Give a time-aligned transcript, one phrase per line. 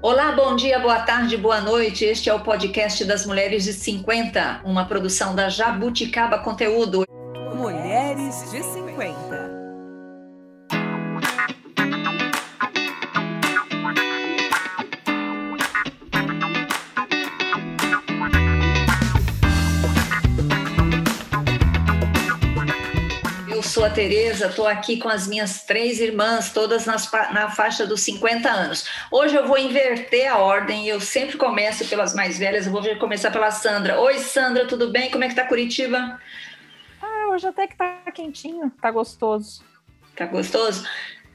[0.00, 2.04] Olá, bom dia, boa tarde, boa noite.
[2.04, 7.07] Este é o podcast das Mulheres de 50, uma produção da Jabuticaba Conteúdo.
[23.98, 28.88] Tereza, estou aqui com as minhas três irmãs, todas nas, na faixa dos 50 anos.
[29.10, 33.32] Hoje eu vou inverter a ordem, eu sempre começo pelas mais velhas, eu vou começar
[33.32, 33.98] pela Sandra.
[33.98, 35.10] Oi, Sandra, tudo bem?
[35.10, 36.16] Como é que tá Curitiba?
[37.02, 39.64] Ah, hoje até que tá quentinho, tá gostoso.
[40.14, 40.88] Tá gostoso?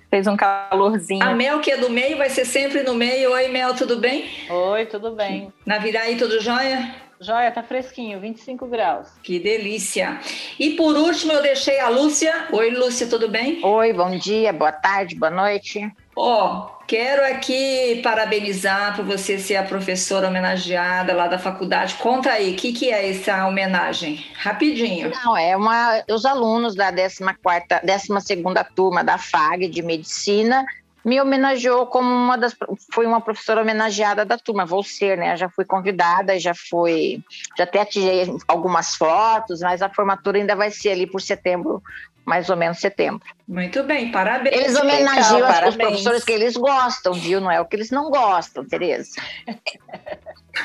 [0.10, 1.22] Fez um calorzinho.
[1.22, 3.34] A Mel, que é do meio, vai ser sempre no meio.
[3.34, 4.32] Oi, Mel, tudo bem?
[4.50, 5.52] Oi, tudo bem.
[5.66, 6.96] Na Viraí, tudo jóia?
[7.24, 9.08] Joia, tá fresquinho, 25 graus.
[9.24, 10.20] Que delícia.
[10.60, 12.50] E por último, eu deixei a Lúcia.
[12.52, 13.64] Oi, Lúcia, tudo bem?
[13.64, 15.90] Oi, bom dia, boa tarde, boa noite.
[16.18, 21.96] Ó, oh, quero aqui parabenizar por você ser a professora homenageada lá da faculdade.
[21.96, 24.24] Conta aí, o que, que é essa homenagem?
[24.36, 25.10] Rapidinho.
[25.24, 30.66] Não, é uma os alunos da 14ª, 12ª turma da FAG de Medicina
[31.04, 32.56] me homenageou como uma das
[32.92, 35.36] foi uma professora homenageada da turma, vou ser, né?
[35.36, 37.22] Já fui convidada, já fui,
[37.58, 41.84] já até tirei algumas fotos, mas a formatura ainda vai ser ali por setembro,
[42.26, 43.22] mais ou menos setembro.
[43.48, 44.56] Muito bem, parabéns.
[44.56, 47.42] Eles homenageiam Legal, os professores que eles gostam, viu?
[47.42, 49.22] Não é o que eles não gostam, Tereza.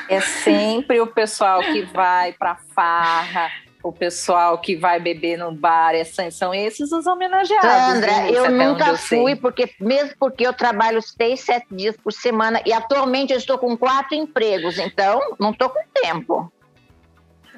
[0.07, 3.51] É sempre o pessoal que vai para farra,
[3.81, 5.93] o pessoal que vai beber no bar,
[6.31, 7.93] são esses os homenageados.
[7.93, 12.61] Sandra, eu nunca eu fui, porque mesmo porque eu trabalho seis, sete dias por semana
[12.65, 16.51] e atualmente eu estou com quatro empregos, então não estou com tempo.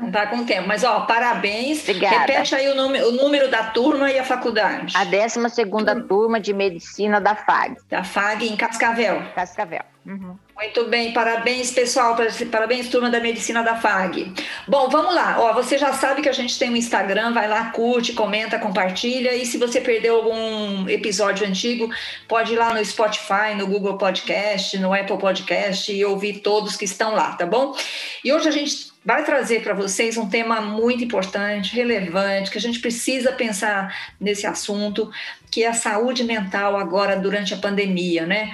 [0.02, 1.84] Não está com tempo, mas ó, parabéns.
[1.84, 2.18] Obrigada.
[2.18, 4.98] Repete aí o, número, o número da turma e a faculdade.
[4.98, 7.78] A 12 segunda turma de medicina da FAG.
[7.88, 9.22] Da FAG em Cascavel.
[9.36, 9.84] Cascavel.
[10.04, 10.36] Uhum.
[10.62, 12.16] Muito bem, parabéns pessoal,
[12.52, 14.32] parabéns turma da medicina da FAG.
[14.68, 15.38] Bom, vamos lá.
[15.40, 19.34] Ó, você já sabe que a gente tem um Instagram, vai lá, curte, comenta, compartilha.
[19.34, 21.90] E se você perdeu algum episódio antigo,
[22.28, 26.86] pode ir lá no Spotify, no Google Podcast, no Apple Podcast e ouvir todos que
[26.86, 27.76] estão lá, tá bom?
[28.24, 32.62] E hoje a gente vai trazer para vocês um tema muito importante, relevante, que a
[32.62, 35.10] gente precisa pensar nesse assunto,
[35.50, 38.52] que é a saúde mental agora durante a pandemia, né?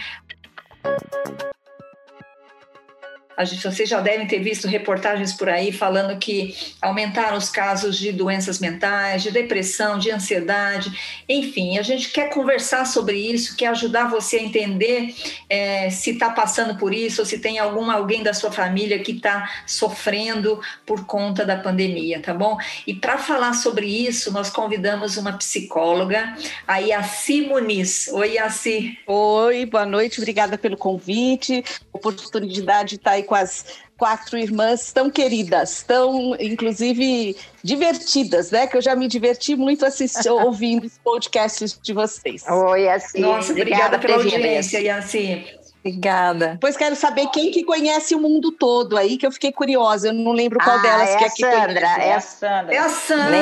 [3.37, 7.95] A gente, vocês já devem ter visto reportagens por aí falando que aumentaram os casos
[7.95, 10.91] de doenças mentais, de depressão, de ansiedade,
[11.29, 11.77] enfim.
[11.77, 15.13] A gente quer conversar sobre isso, quer ajudar você a entender
[15.47, 19.11] é, se está passando por isso, ou se tem algum alguém da sua família que
[19.11, 22.57] está sofrendo por conta da pandemia, tá bom?
[22.87, 26.35] E para falar sobre isso, nós convidamos uma psicóloga,
[26.67, 28.07] a Yaci Muniz.
[28.07, 28.97] Oi, Yaci.
[29.05, 33.63] Oi, boa noite, obrigada pelo convite, oportunidade de estar aí com as
[33.97, 38.67] quatro irmãs tão queridas, tão, inclusive, divertidas, né?
[38.67, 42.43] Que eu já me diverti muito assistindo, ouvindo os podcasts de vocês.
[42.47, 43.19] Oi, assim.
[43.19, 45.45] Nossa, obrigada, obrigada pela audiência, Yassi.
[45.79, 46.57] Obrigada.
[46.59, 50.09] Pois quero saber quem que conhece o mundo todo aí, que eu fiquei curiosa.
[50.09, 52.03] Eu não lembro qual ah, delas é que a aqui Sandra, conhece.
[52.03, 52.75] É a Sandra.
[52.75, 53.37] É a Sandra.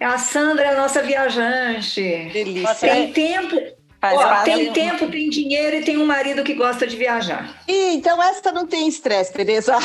[0.00, 2.30] É a Sandra, é a nossa viajante.
[2.32, 2.74] Delícia.
[2.74, 3.56] Tem tempo,
[4.00, 7.52] Ó, tem tempo, tem dinheiro e tem um marido que gosta de viajar.
[7.66, 9.76] Ih, então essa não tem estresse, Tereza.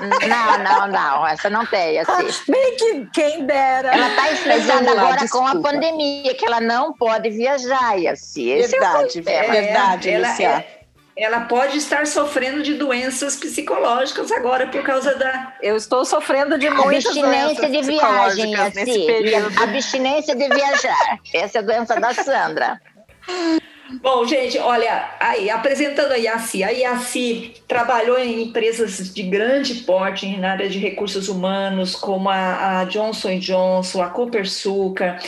[0.00, 1.26] Não, não, não.
[1.26, 2.50] Essa não tem, assim.
[2.50, 3.92] Bem que quem dera.
[3.94, 5.52] Ela está estressada agora desculpa.
[5.52, 8.56] com a pandemia, que ela não pode viajar, e assim.
[8.56, 10.48] Verdade, é, é verdade, ela, Lucia.
[10.48, 10.80] É,
[11.16, 15.52] ela pode estar sofrendo de doenças psicológicas agora por causa da.
[15.60, 19.06] Eu estou sofrendo de muitas abstinência de viagem, assim.
[19.62, 21.18] Abstinência de viajar.
[21.32, 22.80] Essa é a doença da Sandra.
[24.02, 26.62] Bom, gente, olha, aí, apresentando a IACI.
[26.62, 32.80] A IACI trabalhou em empresas de grande porte na área de recursos humanos, como a,
[32.80, 35.20] a Johnson Johnson, a Copersucar,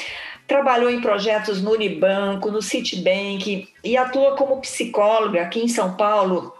[0.47, 6.55] trabalhou em projetos no Unibanco, no Citibank e atua como psicóloga aqui em São Paulo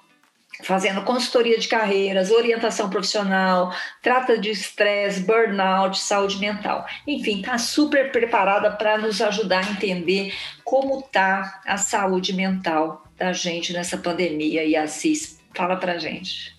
[0.63, 6.87] fazendo consultoria de carreiras, orientação profissional, trata de estresse, burnout, saúde mental.
[7.07, 10.35] Enfim, está super preparada para nos ajudar a entender
[10.65, 14.65] como está a saúde mental da gente nessa pandemia.
[14.65, 16.57] E a Cis, fala para gente.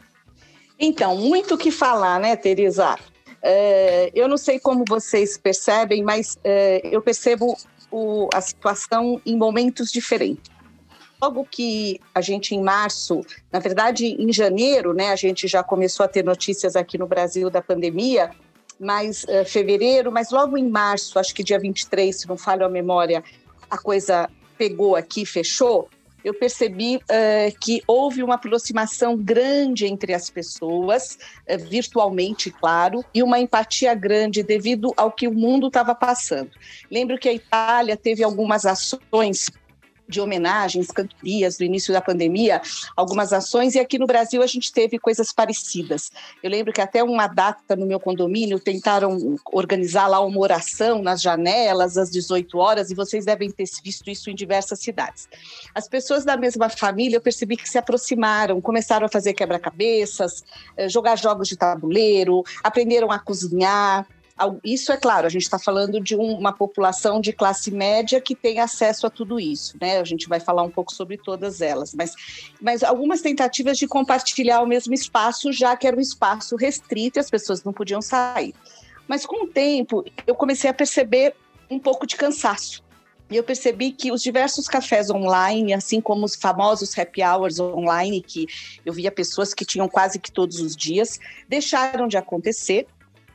[0.79, 2.97] Então, muito o que falar, né, Teresa?
[3.41, 7.57] É, eu não sei como vocês percebem, mas é, eu percebo
[7.91, 10.52] o, a situação em momentos diferentes
[11.23, 13.21] logo que a gente, em março,
[13.51, 17.49] na verdade, em janeiro, né, a gente já começou a ter notícias aqui no Brasil
[17.49, 18.31] da pandemia,
[18.77, 22.69] mas uh, fevereiro, mas logo em março, acho que dia 23, se não falho a
[22.69, 23.23] memória,
[23.69, 25.87] a coisa pegou aqui, fechou.
[26.25, 31.17] eu percebi uh, que houve uma aproximação grande entre as pessoas,
[31.49, 36.51] uh, virtualmente, claro, e uma empatia grande devido ao que o mundo estava passando.
[36.91, 39.49] Lembro que a Itália teve algumas ações
[40.07, 42.61] de homenagens, cantorias do início da pandemia,
[42.95, 46.11] algumas ações, e aqui no Brasil a gente teve coisas parecidas.
[46.41, 51.21] Eu lembro que até uma data no meu condomínio tentaram organizar lá uma oração nas
[51.21, 55.27] janelas às 18 horas, e vocês devem ter visto isso em diversas cidades.
[55.73, 60.43] As pessoas da mesma família, eu percebi que se aproximaram, começaram a fazer quebra-cabeças,
[60.77, 64.07] eh, jogar jogos de tabuleiro, aprenderam a cozinhar,
[64.63, 68.59] isso é claro, a gente está falando de uma população de classe média que tem
[68.59, 69.99] acesso a tudo isso, né?
[69.99, 72.13] A gente vai falar um pouco sobre todas elas, mas,
[72.59, 77.21] mas algumas tentativas de compartilhar o mesmo espaço, já que era um espaço restrito e
[77.21, 78.55] as pessoas não podiam sair.
[79.07, 81.35] Mas com o tempo, eu comecei a perceber
[81.69, 82.83] um pouco de cansaço.
[83.29, 88.21] E eu percebi que os diversos cafés online, assim como os famosos happy hours online,
[88.21, 88.45] que
[88.85, 92.85] eu via pessoas que tinham quase que todos os dias, deixaram de acontecer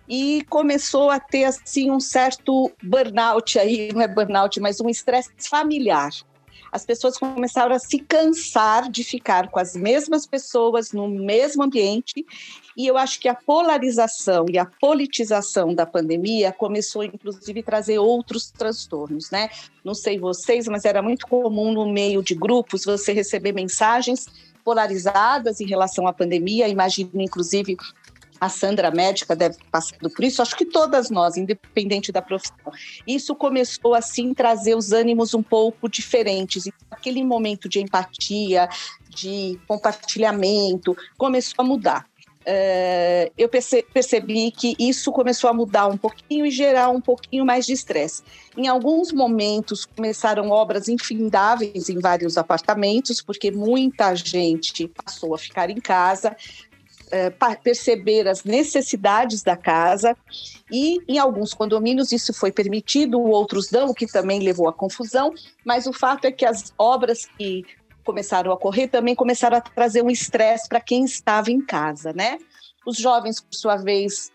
[0.08, 5.30] e começou a ter assim um certo burnout aí, não é burnout, mas um estresse
[5.38, 6.10] familiar.
[6.70, 12.26] As pessoas começaram a se cansar de ficar com as mesmas pessoas no mesmo ambiente,
[12.76, 17.98] e eu acho que a polarização e a politização da pandemia começou inclusive a trazer
[17.98, 19.48] outros transtornos, né?
[19.82, 24.26] Não sei vocês, mas era muito comum no meio de grupos você receber mensagens
[24.68, 26.68] polarizadas em relação à pandemia.
[26.68, 27.74] Imagino, inclusive,
[28.40, 32.72] a Sandra médica deve ter passado por isso, acho que todas nós, independente da profissão.
[33.06, 36.66] Isso começou assim trazer os ânimos um pouco diferentes.
[36.66, 38.68] E aquele momento de empatia,
[39.08, 42.06] de compartilhamento, começou a mudar.
[42.48, 47.66] Uh, eu percebi que isso começou a mudar um pouquinho e gerar um pouquinho mais
[47.66, 48.22] de estresse.
[48.56, 55.68] Em alguns momentos começaram obras infindáveis em vários apartamentos, porque muita gente passou a ficar
[55.68, 56.34] em casa,
[57.10, 57.30] é,
[57.62, 60.16] perceber as necessidades da casa
[60.70, 65.32] e em alguns condomínios isso foi permitido, outros não, o que também levou à confusão,
[65.64, 67.64] mas o fato é que as obras que
[68.04, 72.38] começaram a ocorrer também começaram a trazer um estresse para quem estava em casa, né?
[72.86, 74.32] Os jovens, por sua vez,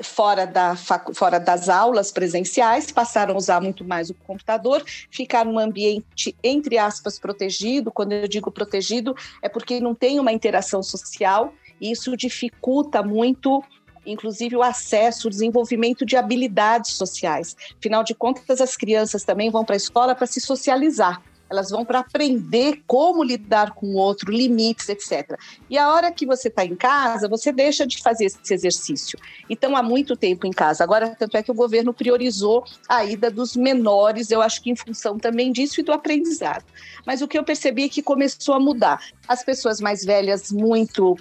[0.00, 5.58] fora, da, fora das aulas presenciais, passaram a usar muito mais o computador, ficar num
[5.58, 7.92] ambiente, entre aspas, protegido.
[7.92, 13.62] Quando eu digo protegido, é porque não tem uma interação social, e isso dificulta muito
[14.06, 17.56] inclusive o acesso, o desenvolvimento de habilidades sociais.
[17.78, 21.22] Afinal de contas, as crianças também vão para a escola para se socializar
[21.54, 25.38] elas vão para aprender como lidar com o outro, limites, etc.
[25.70, 29.18] E a hora que você está em casa, você deixa de fazer esse exercício.
[29.48, 30.82] Então, há muito tempo em casa.
[30.82, 34.76] Agora, tanto é que o governo priorizou a ida dos menores, eu acho que em
[34.76, 36.64] função também disso e do aprendizado.
[37.06, 39.00] Mas o que eu percebi é que começou a mudar.
[39.28, 41.16] As pessoas mais velhas, muito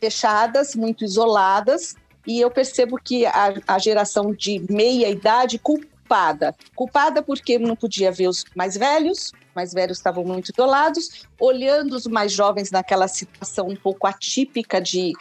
[0.00, 1.94] fechadas, muito isoladas,
[2.26, 5.58] e eu percebo que a, a geração de meia idade
[6.12, 6.54] culpada.
[6.74, 12.06] Culpada porque não podia ver os mais velhos, mais velhos estavam muito isolados, olhando os
[12.06, 15.12] mais jovens naquela situação um pouco atípica de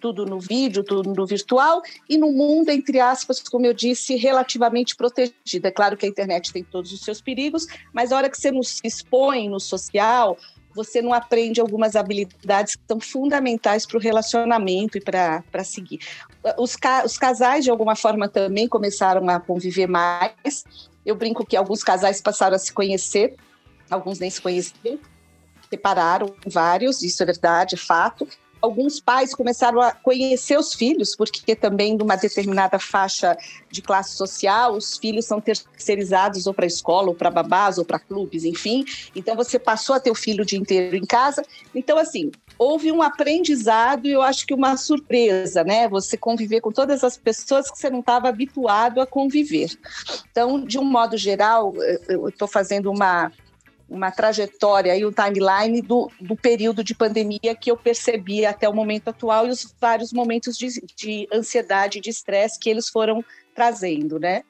[0.00, 4.96] tudo no vídeo, tudo no virtual, e no mundo, entre aspas, como eu disse, relativamente
[4.96, 5.66] protegido.
[5.66, 8.50] É claro que a internet tem todos os seus perigos, mas a hora que você
[8.50, 10.38] não se expõe no social,
[10.74, 16.00] você não aprende algumas habilidades que são fundamentais para o relacionamento e para seguir.
[16.58, 20.64] Os, ca os casais, de alguma forma, também começaram a conviver mais.
[21.04, 23.36] Eu brinco que alguns casais passaram a se conhecer
[23.90, 24.98] alguns nem se conheciam,
[25.68, 28.26] separaram vários, isso é verdade, é fato.
[28.60, 33.36] Alguns pais começaram a conhecer os filhos, porque também de uma determinada faixa
[33.70, 37.98] de classe social, os filhos são terceirizados ou para escola, ou para babás, ou para
[37.98, 38.84] clubes, enfim.
[39.14, 41.42] Então você passou a ter o filho o dia inteiro em casa.
[41.74, 45.88] Então, assim, houve um aprendizado e eu acho que uma surpresa, né?
[45.88, 49.70] Você conviver com todas as pessoas que você não estava habituado a conviver.
[50.30, 51.72] Então, de um modo geral,
[52.08, 53.32] eu estou fazendo uma
[53.90, 58.72] uma trajetória e um timeline do, do período de pandemia que eu percebi até o
[58.72, 64.18] momento atual e os vários momentos de, de ansiedade, de estresse que eles foram trazendo,
[64.18, 64.42] né?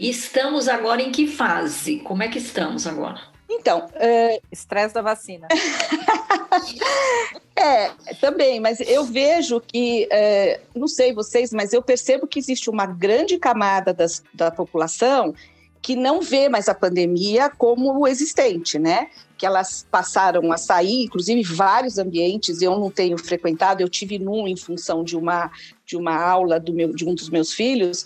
[0.00, 1.98] estamos agora em que fase?
[1.98, 3.20] Como é que estamos agora?
[3.50, 4.40] Então, é...
[4.50, 5.46] estresse da vacina.
[7.54, 7.90] é,
[8.20, 12.86] também, mas eu vejo que, é, não sei vocês, mas eu percebo que existe uma
[12.86, 15.34] grande camada das, da população
[15.82, 19.08] que não vê mais a pandemia como existente, né?
[19.38, 22.60] Que elas passaram a sair, inclusive vários ambientes.
[22.60, 25.50] Eu não tenho frequentado, eu tive num em função de uma
[25.86, 28.04] de uma aula do meu de um dos meus filhos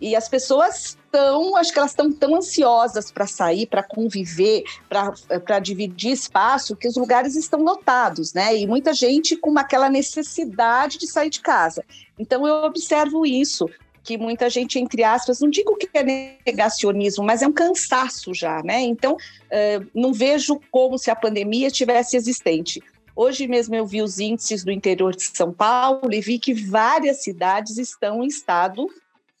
[0.00, 5.58] e as pessoas estão, acho que elas estão tão ansiosas para sair, para conviver, para
[5.58, 8.56] dividir espaço, que os lugares estão lotados, né?
[8.56, 11.82] E muita gente com aquela necessidade de sair de casa.
[12.18, 13.68] Então eu observo isso,
[14.06, 18.62] que muita gente, entre aspas, não digo que é negacionismo, mas é um cansaço já,
[18.62, 18.80] né?
[18.80, 19.16] Então,
[19.92, 22.80] não vejo como se a pandemia tivesse existente.
[23.16, 27.24] Hoje mesmo eu vi os índices do interior de São Paulo e vi que várias
[27.24, 28.86] cidades estão em estado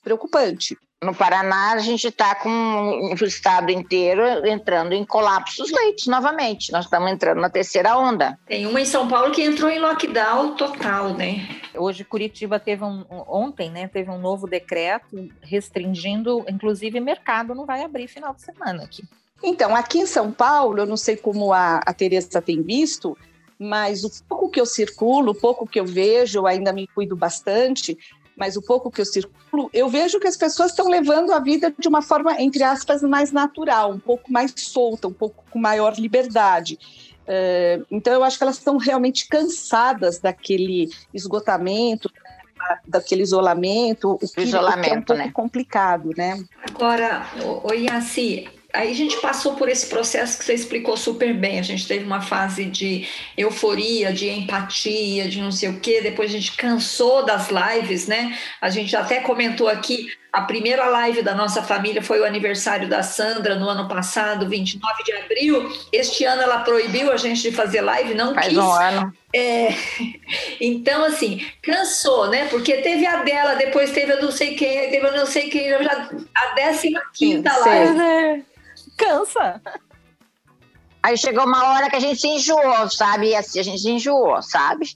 [0.02, 0.76] preocupante.
[1.04, 6.72] No Paraná, a gente está com o estado inteiro entrando em colapsos leitos novamente.
[6.72, 8.38] Nós estamos entrando na terceira onda.
[8.46, 11.46] Tem uma em São Paulo que entrou em lockdown total, né?
[11.74, 13.88] Hoje Curitiba teve um ontem, né?
[13.88, 19.04] Teve um novo decreto restringindo, inclusive mercado não vai abrir final de semana aqui.
[19.42, 23.16] Então, aqui em São Paulo, eu não sei como a, a Tereza tem visto,
[23.58, 27.14] mas o pouco que eu circulo, o pouco que eu vejo, eu ainda me cuido
[27.14, 27.98] bastante,
[28.36, 31.74] mas o pouco que eu circulo, eu vejo que as pessoas estão levando a vida
[31.78, 35.94] de uma forma, entre aspas, mais natural, um pouco mais solta, um pouco com maior
[35.94, 36.78] liberdade.
[37.22, 42.10] Uh, então, eu acho que elas estão realmente cansadas daquele esgotamento,
[42.86, 45.30] daquele isolamento, o que, isolamento, o que é um pouco né?
[45.32, 46.44] complicado, né?
[46.68, 47.26] Agora,
[47.64, 51.58] o, Yaci, aí a gente passou por esse processo que você explicou super bem.
[51.58, 56.00] A gente teve uma fase de euforia, de empatia, de não sei o quê.
[56.02, 58.38] Depois a gente cansou das lives, né?
[58.60, 60.08] A gente até comentou aqui.
[60.30, 65.02] A primeira live da nossa família foi o aniversário da Sandra no ano passado, 29
[65.02, 65.72] de abril.
[65.90, 68.58] Este ano ela proibiu a gente de fazer live, não Faz quis.
[68.58, 69.14] um ano.
[69.34, 69.68] É,
[70.60, 72.48] então, assim, cansou, né?
[72.48, 75.70] Porque teve a dela, depois teve a não sei quem, teve a não sei quem,
[75.70, 78.00] já a 15 quinta Sim, live.
[78.00, 78.40] É,
[78.96, 79.60] cansa.
[81.02, 83.28] Aí chegou uma hora que a gente se enjoou, sabe?
[83.28, 84.86] E assim, a gente se enjoou, sabe?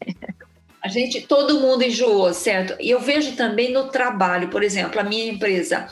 [0.83, 2.75] A gente, todo mundo enjoou, certo?
[2.81, 5.87] E eu vejo também no trabalho, por exemplo, a minha empresa.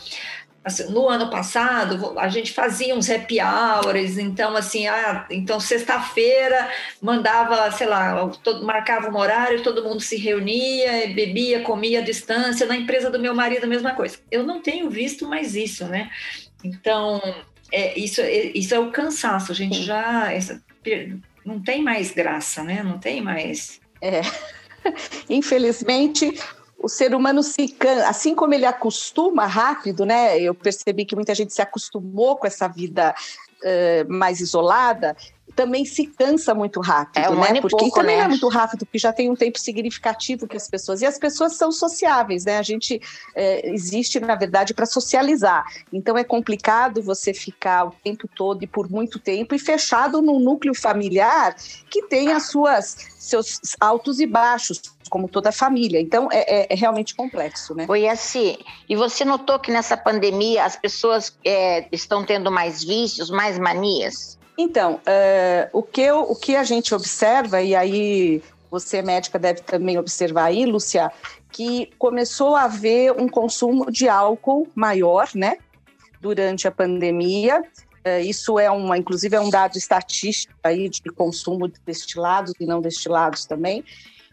[0.64, 6.68] assim, no ano passado, a gente fazia uns happy hours, então, assim, ah, então sexta-feira
[7.00, 12.66] mandava, sei lá, todo, marcava um horário, todo mundo se reunia, bebia, comia à distância.
[12.66, 14.18] Na empresa do meu marido, a mesma coisa.
[14.30, 16.10] Eu não tenho visto mais isso, né?
[16.64, 17.20] Então,
[17.72, 20.32] é, isso, é, isso é o cansaço, a gente já.
[20.32, 20.62] Essa,
[21.44, 22.82] não tem mais graça, né?
[22.82, 23.80] Não tem mais.
[24.00, 24.20] É.
[25.28, 26.38] Infelizmente,
[26.78, 28.06] o ser humano se can...
[28.06, 30.38] assim como ele acostuma rápido, né?
[30.40, 33.14] Eu percebi que muita gente se acostumou com essa vida
[33.62, 35.16] uh, mais isolada,
[35.58, 37.56] também se cansa muito rápido, É, um né?
[37.56, 38.22] e Porque pouco, também né?
[38.22, 41.54] é muito rápido, porque já tem um tempo significativo que as pessoas e as pessoas
[41.56, 42.58] são sociáveis, né?
[42.58, 43.00] A gente
[43.34, 45.64] eh, existe na verdade para socializar.
[45.92, 50.38] Então é complicado você ficar o tempo todo e por muito tempo e fechado num
[50.38, 51.56] núcleo familiar
[51.90, 56.00] que tem as suas seus altos e baixos, como toda família.
[56.00, 57.84] Então é, é- é realmente complexo, né?
[57.84, 58.56] Foi assim.
[58.88, 64.37] E você notou que nessa pandemia as pessoas é, estão tendo mais vícios, mais manias?
[64.60, 69.60] Então, eh, o, que eu- o que a gente observa, e aí você médica deve
[69.62, 71.12] também observar aí, Lúcia,
[71.52, 75.58] que começou a haver um consumo de álcool maior, né,
[76.20, 77.62] durante a pandemia.
[78.04, 82.66] Eh, isso é uma, inclusive, é um dado estatístico aí de consumo de destilados e
[82.66, 83.84] não destilados também,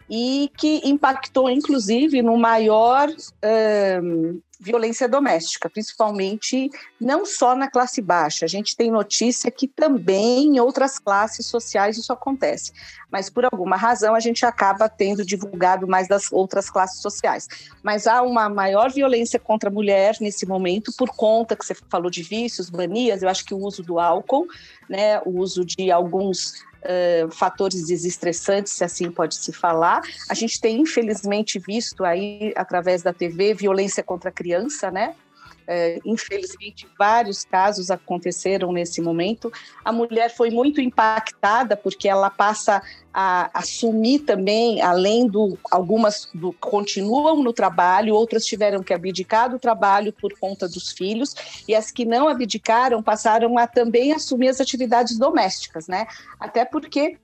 [0.08, 3.08] e que impactou, inclusive, no maior
[3.42, 6.70] ahn, violência doméstica, principalmente
[7.00, 8.44] não só na classe baixa.
[8.44, 12.72] A gente tem notícia que também em outras classes sociais isso acontece,
[13.10, 17.48] mas por alguma razão a gente acaba tendo divulgado mais das outras classes sociais.
[17.82, 22.10] Mas há uma maior violência contra a mulher nesse momento por conta que você falou
[22.10, 23.22] de vícios, manias.
[23.22, 24.46] Eu acho que o uso do álcool,
[24.88, 26.64] né, o uso de alguns
[27.30, 30.02] fatores desestressantes, se assim pode se falar.
[30.28, 35.14] A gente tem, infelizmente, visto aí, através da TV, violência contra a criança, né?
[35.66, 39.52] Eh, infelizmente, vários casos aconteceram nesse momento.
[39.84, 42.82] A mulher foi muito impactada porque ela passa
[43.12, 49.58] a assumir também, além do algumas do, continuam no trabalho, outras tiveram que abdicar do
[49.58, 51.34] trabalho por conta dos filhos,
[51.66, 56.06] e as que não abdicaram passaram a também assumir as atividades domésticas, né?
[56.38, 57.18] Até porque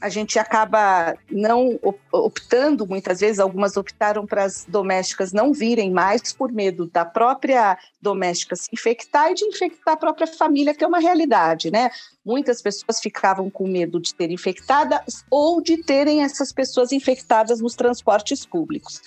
[0.00, 5.90] a gente acaba não op- optando, muitas vezes, algumas optaram para as domésticas não virem
[5.90, 10.84] mais por medo da própria doméstica se infectar e de infectar a própria família, que
[10.84, 11.90] é uma realidade, né?
[12.24, 17.74] Muitas pessoas ficavam com medo de ter infectadas ou de terem essas pessoas infectadas nos
[17.74, 19.00] transportes públicos.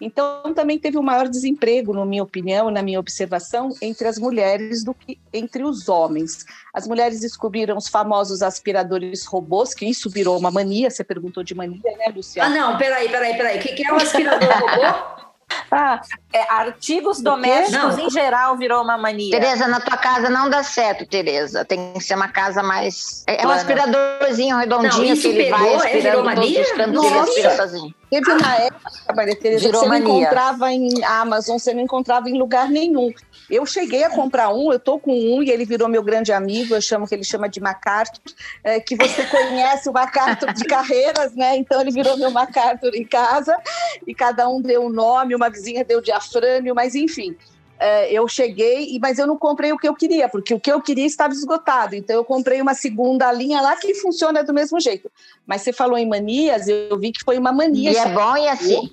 [0.00, 4.82] Então, também teve um maior desemprego, na minha opinião, na minha observação, entre as mulheres
[4.82, 6.44] do que entre os homens.
[6.72, 10.90] As mulheres descobriram os famosos aspiradores robôs, que isso virou uma mania.
[10.90, 12.54] Você perguntou de mania, né, Ah, Luciana?
[12.56, 13.58] não, peraí, peraí, peraí.
[13.58, 15.20] O que, que é o aspirador robô?
[15.70, 16.00] Ah,
[16.32, 18.06] é, artigos domésticos Não.
[18.06, 19.30] em geral virou uma mania.
[19.30, 21.64] Tereza, na tua casa não dá certo, Tereza.
[21.64, 23.24] Tem que ser uma casa mais.
[23.26, 23.54] É um Plana.
[23.54, 27.14] aspiradorzinho redondinho Não, que ele pegou, vai é, aspirando virou todos os cantos que ele
[27.14, 27.30] Nossa.
[27.30, 27.94] aspira sozinho.
[28.10, 30.20] Teve uma época, Maria Tereza, que Virou você não mania.
[30.22, 33.12] encontrava em Amazon, você não encontrava em lugar nenhum.
[33.50, 36.74] Eu cheguei a comprar um, eu tô com um e ele virou meu grande amigo,
[36.74, 38.20] eu chamo que ele chama de MacArthur,
[38.62, 41.56] é, que você conhece o MacArthur de carreiras, né?
[41.56, 43.56] Então ele virou meu MacArthur em casa
[44.06, 47.36] e cada um deu um nome, uma vizinha deu diafrânio, mas enfim.
[47.80, 50.82] é, eu cheguei, mas eu não comprei o que eu queria, porque o que eu
[50.82, 51.96] queria estava esgotado.
[51.96, 55.10] Então eu comprei uma segunda linha lá que funciona do mesmo jeito.
[55.46, 57.90] Mas você falou em manias, eu vi que foi uma mania.
[57.90, 58.90] E é bom e assim.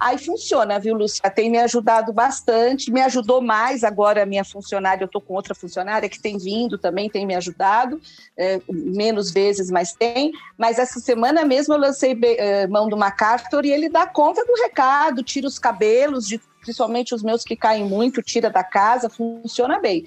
[0.00, 1.28] Aí funciona, viu, Lúcia?
[1.28, 5.54] Tem me ajudado bastante, me ajudou mais agora a minha funcionária, eu estou com outra
[5.54, 8.00] funcionária que tem vindo também, tem me ajudado,
[8.34, 10.32] é, menos vezes, mas tem.
[10.56, 14.54] Mas essa semana mesmo eu lancei eh, mão do MacArthur e ele dá conta do
[14.54, 19.78] recado, tira os cabelos, de, principalmente os meus que caem muito, tira da casa, funciona
[19.78, 20.06] bem.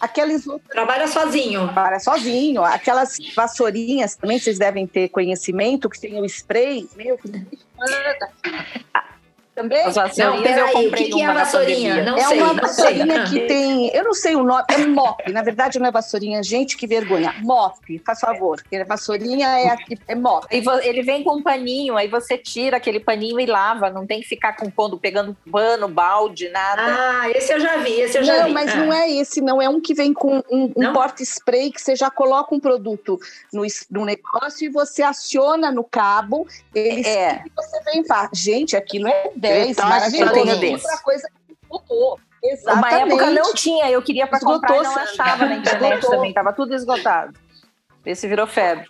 [0.00, 1.72] Aqueles Trabalha sozinho.
[1.74, 7.28] para sozinho, aquelas vassourinhas também vocês devem ter conhecimento, que tem o spray, meu, que
[9.58, 12.02] também As Não, vassourinhas eu peraí, o comprei que, que é uma a vassourinha?
[12.04, 15.32] Não é sei, uma não vassourinha que tem, eu não sei o nome, é mop,
[15.32, 19.68] na verdade não é vassourinha, gente, que vergonha, mop, faz favor, porque a vassourinha é
[19.68, 20.46] aqui, é mop.
[20.60, 24.20] Vo- ele vem com um paninho, aí você tira aquele paninho e lava, não tem
[24.20, 26.82] que ficar com pondo, pegando pano, balde, nada.
[27.22, 28.52] Ah, esse eu já vi, esse eu já Não, vi.
[28.52, 28.76] mas Ah.
[28.76, 29.60] não é esse, não.
[29.60, 30.92] É um que vem com um, um Não?
[30.92, 33.18] porta-spray que você já coloca um produto
[33.52, 36.46] no, no negócio e você aciona no cabo.
[36.74, 37.42] Ele É.
[37.46, 38.28] e você vem pá.
[38.32, 40.32] Gente, aquilo é 10, torce maravilhoso.
[40.32, 40.72] todo mundo.
[40.72, 42.18] Outra coisa que esgotou.
[42.40, 42.94] Uma Exatamente.
[43.02, 46.10] época não tinha, eu queria para comprar e não achava na internet esgotou.
[46.16, 47.36] também, tava tudo esgotado.
[48.06, 48.86] Esse virou febre.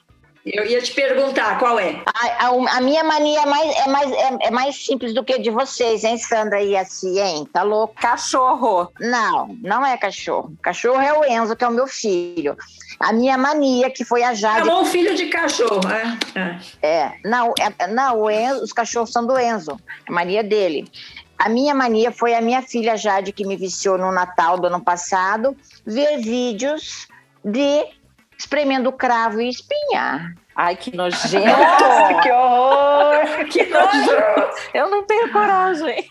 [0.46, 2.00] Eu ia te perguntar qual é.
[2.06, 5.34] A, a- a minha mania é mais, é, mais, é, é mais simples do que
[5.34, 7.46] a de vocês, hein, Sandra e assim, hein?
[7.52, 7.94] Tá louco?
[8.00, 8.90] Cachorro.
[9.00, 10.52] Não, não é cachorro.
[10.62, 12.56] Cachorro é o Enzo, que é o meu filho.
[13.00, 14.66] A minha mania, que foi a Jade.
[14.66, 15.80] Chamou o filho de cachorro.
[16.34, 16.38] É.
[16.38, 16.58] é.
[16.82, 20.90] É, não, é, não o Enzo, os cachorros são do Enzo, a mania dele.
[21.38, 24.80] A minha mania foi a minha filha Jade, que me viciou no Natal do ano
[24.80, 27.06] passado, ver vídeos
[27.44, 27.86] de
[28.36, 30.34] espremendo cravo e espinha.
[30.56, 31.44] Ai, que nojento.
[32.22, 33.44] que horror!
[33.48, 34.10] que nojo.
[34.74, 36.10] Eu não tenho coragem.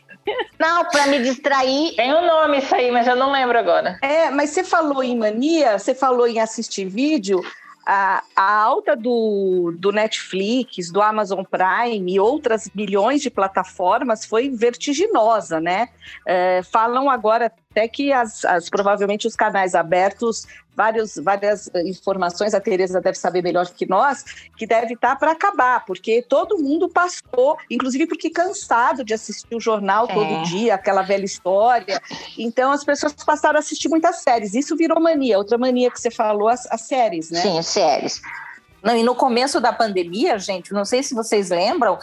[0.59, 1.95] Não, para me distrair.
[1.95, 3.97] Tem um nome isso aí, mas eu não lembro agora.
[4.01, 7.41] É, mas você falou em mania, você falou em assistir vídeo.
[7.85, 14.49] A, a alta do, do Netflix, do Amazon Prime e outras milhões de plataformas foi
[14.49, 15.87] vertiginosa, né?
[16.25, 22.55] É, falam agora até que as, as- provavelmente os canais abertos, vários, várias eh, informações,
[22.55, 24.23] a Tereza deve saber melhor que nós,
[24.57, 29.59] que deve estar para acabar, porque todo mundo passou, inclusive porque cansado de assistir o
[29.59, 30.13] jornal É.
[30.13, 32.01] todo dia, aquela velha história.
[32.35, 34.55] Então as pessoas passaram a assistir muitas séries.
[34.55, 35.37] Isso virou mania.
[35.37, 37.41] Outra mania que você falou, as, as séries, né?
[37.41, 38.19] Sim, séries.
[38.81, 41.97] Não, e no começo da pandemia, gente, não sei se vocês lembram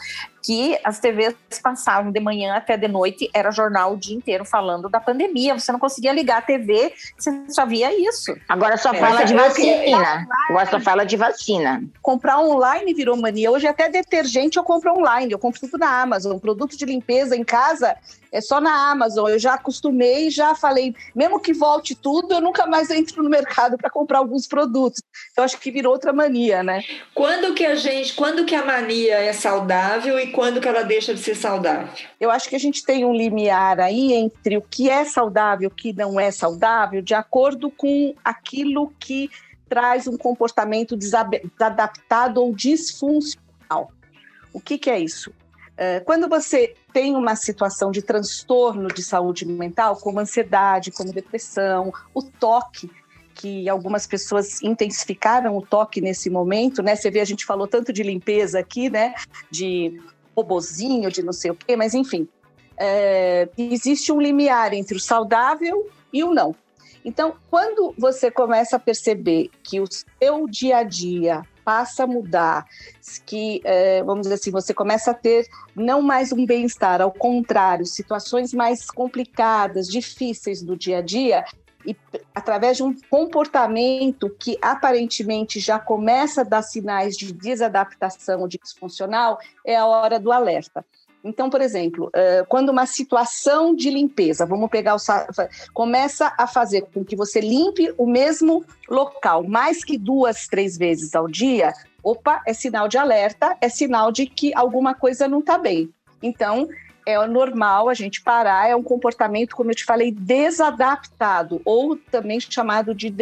[0.44, 4.90] que as TVs passavam de manhã até de noite, era jornal o dia inteiro falando
[4.90, 5.58] da pandemia.
[5.58, 8.36] Você não conseguia ligar a TV, você só via isso.
[8.46, 10.28] Agora só É, fala de vacina.
[10.50, 11.82] Agora só fala de vacina.
[12.02, 13.50] Comprar online virou mania.
[13.50, 16.38] Hoje até detergente eu compro online, eu compro tudo na Amazon.
[16.38, 17.96] Produto de limpeza em casa
[18.34, 19.30] é só na Amazon.
[19.30, 23.78] Eu já acostumei, já falei, mesmo que volte tudo, eu nunca mais entro no mercado
[23.78, 25.00] para comprar alguns produtos.
[25.30, 26.82] Então acho que virou outra mania, né?
[27.14, 31.14] Quando que a gente, quando que a mania é saudável e quando que ela deixa
[31.14, 31.88] de ser saudável?
[32.20, 35.66] Eu acho que a gente tem um limiar aí entre o que é saudável e
[35.66, 39.30] o que não é saudável, de acordo com aquilo que
[39.68, 43.92] traz um comportamento desadaptado ou disfuncional.
[44.52, 45.32] O que, que é isso?
[45.76, 51.92] É, Quando você tem uma situação de transtorno de saúde mental, como ansiedade, como depressão,
[52.12, 52.90] o toque,
[53.34, 56.94] que algumas pessoas intensificaram o toque nesse momento, né?
[56.94, 59.14] Você vê, a gente falou tanto de limpeza aqui, né?
[59.50, 60.00] De
[60.36, 62.28] robozinho, de não sei o quê, mas enfim,
[62.76, 66.54] é, existe um limiar entre o saudável e o não.
[67.04, 72.66] Então, quando você começa a perceber que o seu dia a dia passa a mudar,
[73.26, 77.86] que, é, vamos dizer assim, você começa a ter não mais um bem-estar, ao contrário,
[77.86, 81.44] situações mais complicadas, difíceis do dia a dia,
[81.86, 81.96] e
[82.34, 89.38] através de um comportamento que aparentemente já começa a dar sinais de desadaptação, de disfuncional,
[89.64, 90.84] é a hora do alerta.
[91.22, 92.10] Então, por exemplo,
[92.48, 94.98] quando uma situação de limpeza, vamos pegar o
[95.72, 101.14] começa a fazer com que você limpe o mesmo local mais que duas, três vezes
[101.14, 105.56] ao dia, opa, é sinal de alerta, é sinal de que alguma coisa não está
[105.56, 105.88] bem.
[106.22, 106.68] Então,
[107.06, 112.40] é normal a gente parar, é um comportamento, como eu te falei, desadaptado, ou também
[112.40, 113.12] chamado de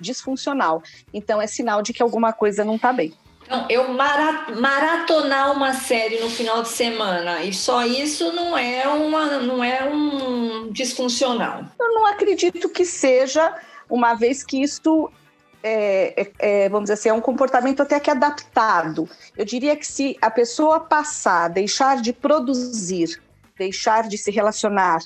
[0.00, 0.82] disfuncional.
[1.12, 3.12] Então, é sinal de que alguma coisa não está bem.
[3.44, 9.38] Então, eu maratonar uma série no final de semana e só isso não é, uma,
[9.38, 11.62] não é um disfuncional.
[11.78, 13.54] Eu não acredito que seja,
[13.88, 15.10] uma vez que isso
[15.66, 19.08] é, é, é, vamos dizer assim, é um comportamento até que adaptado.
[19.34, 23.18] Eu diria que se a pessoa passar, deixar de produzir,
[23.56, 25.00] deixar de se relacionar,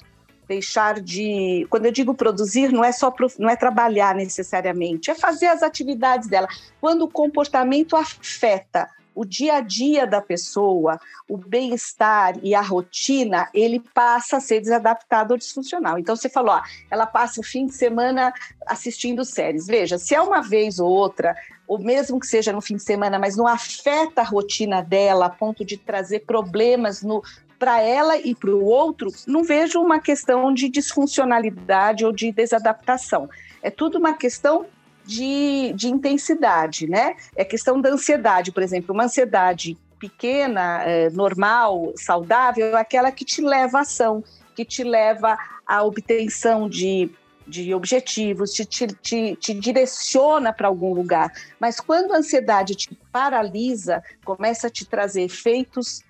[0.49, 1.64] deixar de.
[1.71, 6.29] Quando eu digo produzir, não é só não é trabalhar necessariamente, é fazer as atividades
[6.29, 6.49] dela.
[6.81, 13.48] Quando o comportamento afeta o dia a dia da pessoa, o bem-estar e a rotina,
[13.52, 15.98] ele passa a ser desadaptado ou disfuncional.
[15.98, 18.33] Então, você falou, ó, ela passa o fim de semana
[18.64, 19.66] assistindo séries.
[19.66, 21.35] Veja, se é uma vez ou outra,
[21.66, 25.31] ou mesmo que seja no fim de semana, mas não afeta a rotina dela a
[25.31, 27.20] ponto de trazer problemas no,
[27.59, 33.28] para ela e para o outro, não vejo uma questão de disfuncionalidade ou de desadaptação.
[33.61, 34.66] É tudo uma questão
[35.09, 37.16] de, de intensidade, né?
[37.35, 43.25] É questão da ansiedade, por exemplo, uma ansiedade pequena, é, normal, saudável, é aquela que
[43.25, 44.23] te leva à ação,
[44.55, 47.11] que te leva à obtenção de,
[47.47, 51.33] de objetivos, te, te, te, te direciona para algum lugar.
[51.59, 56.03] Mas quando a ansiedade te paralisa, começa a te trazer efeitos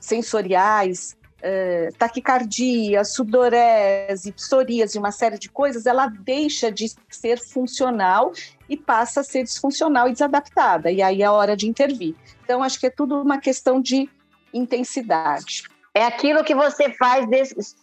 [0.00, 8.32] sensoriais, uh, taquicardia, sudorese, psoríase, uma série de coisas, ela deixa de ser funcional
[8.68, 10.90] e passa a ser disfuncional e desadaptada.
[10.90, 12.14] E aí é hora de intervir.
[12.44, 14.08] Então, acho que é tudo uma questão de
[14.52, 15.64] intensidade.
[15.92, 17.26] É aquilo que você faz,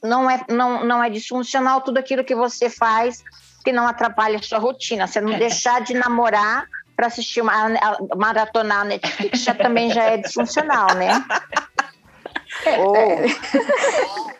[0.01, 3.23] não, é, não, não é disfuncional, tudo aquilo que você faz
[3.63, 5.07] que não atrapalha a sua rotina.
[5.07, 6.65] Você não deixar de namorar
[6.95, 7.53] para assistir uma
[8.15, 11.23] maratonar Netflix já também já é disfuncional, né?
[12.65, 12.95] É, oh.
[12.95, 13.25] é,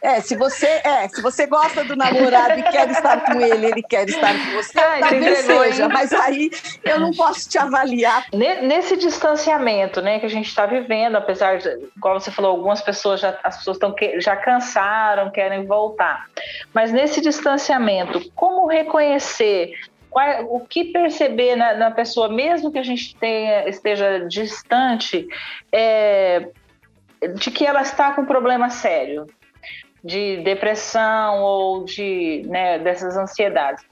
[0.01, 3.84] é, se você é, se você gosta do namorado e quer estar com ele, ele
[3.84, 6.49] quer estar com você, Ai, talvez seja, mas aí
[6.84, 8.25] eu não posso te avaliar.
[8.34, 13.19] Nesse distanciamento, né, que a gente está vivendo, apesar de, como você falou, algumas pessoas
[13.19, 16.25] já as pessoas estão já cansaram, querem voltar.
[16.73, 19.73] Mas nesse distanciamento, como reconhecer
[20.10, 25.27] qual, o que perceber na, na, pessoa, mesmo que a gente tenha, esteja distante,
[25.71, 26.49] é,
[27.36, 29.25] de que ela está com um problema sério,
[30.03, 33.84] de depressão ou de né, dessas ansiedades.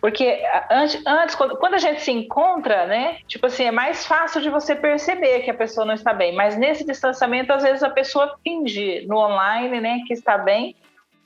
[0.00, 4.50] Porque antes, antes quando, a gente se encontra, né, tipo assim, é mais fácil de
[4.50, 6.34] você perceber que a pessoa não está bem.
[6.34, 10.76] Mas nesse distanciamento, às vezes a pessoa finge no online, né, que está bem.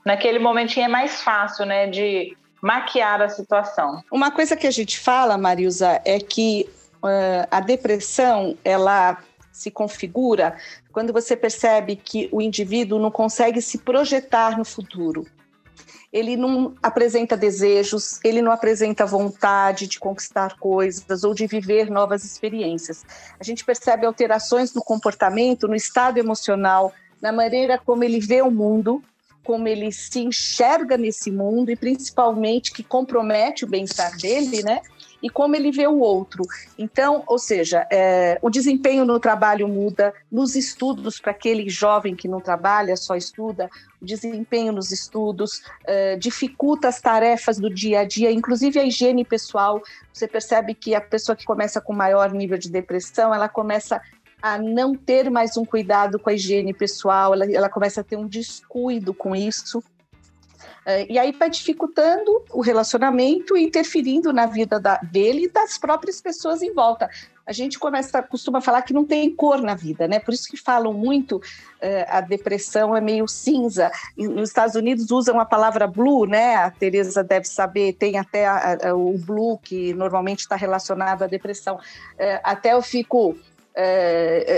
[0.04, 4.02] Naquele momentinho é mais fácil, né, de maquiar a situação.
[4.12, 6.68] Uma coisa que a gente fala, Marilza, é que
[7.02, 9.18] uh, a depressão, ela
[9.50, 10.54] se configura
[10.96, 15.26] quando você percebe que o indivíduo não consegue se projetar no futuro.
[16.11, 22.24] Ele não apresenta desejos, ele não apresenta vontade de conquistar coisas ou de viver novas
[22.24, 23.04] experiências.
[23.38, 28.50] A gente percebe alterações no comportamento, no estado emocional, na maneira como ele vê o
[28.50, 29.04] mundo,
[29.44, 34.80] como ele se enxerga nesse mundo e principalmente que compromete o bem-estar dele, né?
[35.22, 36.44] E como ele vê o outro.
[36.79, 42.29] Então, ou seja, é, o desempenho no trabalho muda, nos estudos, para aquele jovem que
[42.29, 48.05] não trabalha, só estuda, o desempenho nos estudos é, dificulta as tarefas do dia a
[48.05, 49.83] dia, inclusive a higiene pessoal.
[50.12, 54.00] Você percebe que a pessoa que começa com maior nível de depressão, ela começa
[54.40, 58.16] a não ter mais um cuidado com a higiene pessoal, ela, ela começa a ter
[58.16, 59.83] um descuido com isso.
[60.88, 65.77] É, e aí vai dificultando o relacionamento e interferindo na vida da, dele e das
[65.77, 67.11] próprias pessoas em volta.
[67.44, 70.20] A gente começa, costuma falar que não tem cor na vida, né?
[70.20, 71.42] Por isso que falam muito
[71.81, 73.90] é, a depressão é meio cinza.
[74.16, 76.55] Nos Estados Unidos usam a palavra blue, né?
[76.55, 81.27] A Teresa deve saber, tem até a, a, o blue que normalmente está relacionado à
[81.27, 81.81] depressão.
[82.16, 83.37] É, até eu fico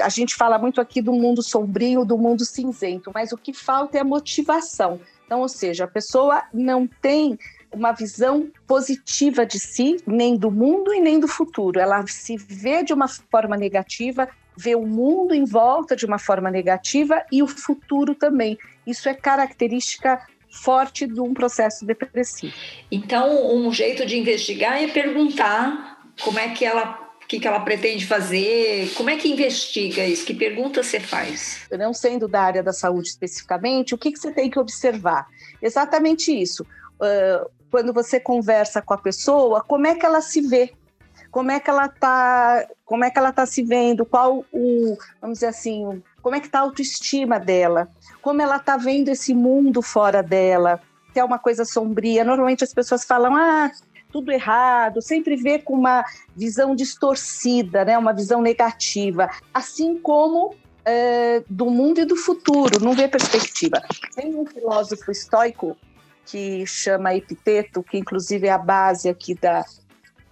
[0.05, 3.99] a gente fala muito aqui do mundo sombrio, do mundo cinzento, mas o que falta
[3.99, 5.01] é a motivação.
[5.29, 7.38] Então, ou seja, a pessoa não tem
[7.71, 11.79] uma visão positiva de si, nem do mundo e nem do futuro.
[11.79, 16.51] Ela se vê de uma forma negativa, vê o mundo em volta de uma forma
[16.51, 18.57] negativa e o futuro também.
[18.87, 20.19] Isso é característica
[20.51, 22.55] forte de um processo depressivo.
[22.91, 28.07] Então, um jeito de investigar é perguntar como é que ela que, que ela pretende
[28.07, 28.91] fazer?
[28.95, 30.25] Como é que investiga isso?
[30.25, 31.61] Que pergunta você faz?
[31.79, 35.27] Não sendo da área da saúde especificamente, o que, que você tem que observar?
[35.61, 36.62] Exatamente isso.
[36.95, 40.73] Uh, quando você conversa com a pessoa, como é que ela se vê?
[41.31, 42.67] Como é que ela está?
[42.87, 44.07] Como é que ela está se vendo?
[44.07, 47.91] Qual o, vamos dizer assim, como é que está a autoestima dela,
[48.23, 50.81] como ela está vendo esse mundo fora dela,
[51.12, 52.25] se é uma coisa sombria.
[52.25, 53.71] Normalmente as pessoas falam, ah,
[54.11, 57.99] tudo errado, sempre vê com uma visão distorcida, né?
[57.99, 63.83] uma visão negativa, assim como é, do mundo e do futuro, não vê perspectiva.
[64.14, 65.77] Tem um filósofo estoico
[66.25, 69.64] que chama Epiteto, que inclusive é a base aqui da,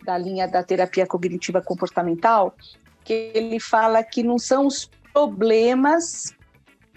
[0.04, 2.54] da linha da terapia cognitiva comportamental,
[3.04, 6.34] que ele fala que não são os problemas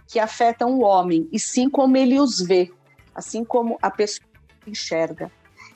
[0.07, 2.71] que afetam o homem, e sim como ele os vê,
[3.13, 4.27] assim como a pessoa
[4.65, 5.31] enxerga.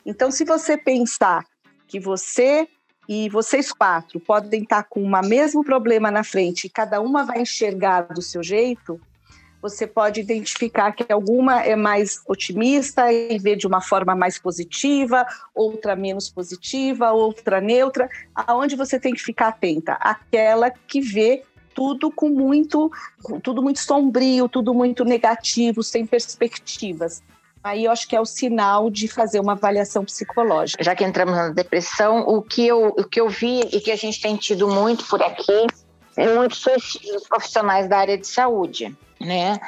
[0.05, 1.45] Então, se você pensar
[1.87, 2.67] que você
[3.07, 7.41] e vocês quatro podem estar com o mesmo problema na frente e cada uma vai
[7.41, 8.99] enxergar do seu jeito,
[9.61, 15.25] você pode identificar que alguma é mais otimista e vê de uma forma mais positiva,
[15.55, 18.09] outra menos positiva, outra neutra.
[18.35, 19.93] Aonde você tem que ficar atenta?
[19.93, 22.91] Aquela que vê tudo com muito,
[23.41, 27.23] tudo muito sombrio, tudo muito negativo, sem perspectivas.
[27.63, 30.83] Aí eu acho que é o sinal de fazer uma avaliação psicológica.
[30.83, 33.95] Já que entramos na depressão, o que eu, o que eu vi e que a
[33.95, 35.67] gente tem tido muito por aqui
[36.17, 39.59] é muitos suicídios profissionais da área de saúde, né?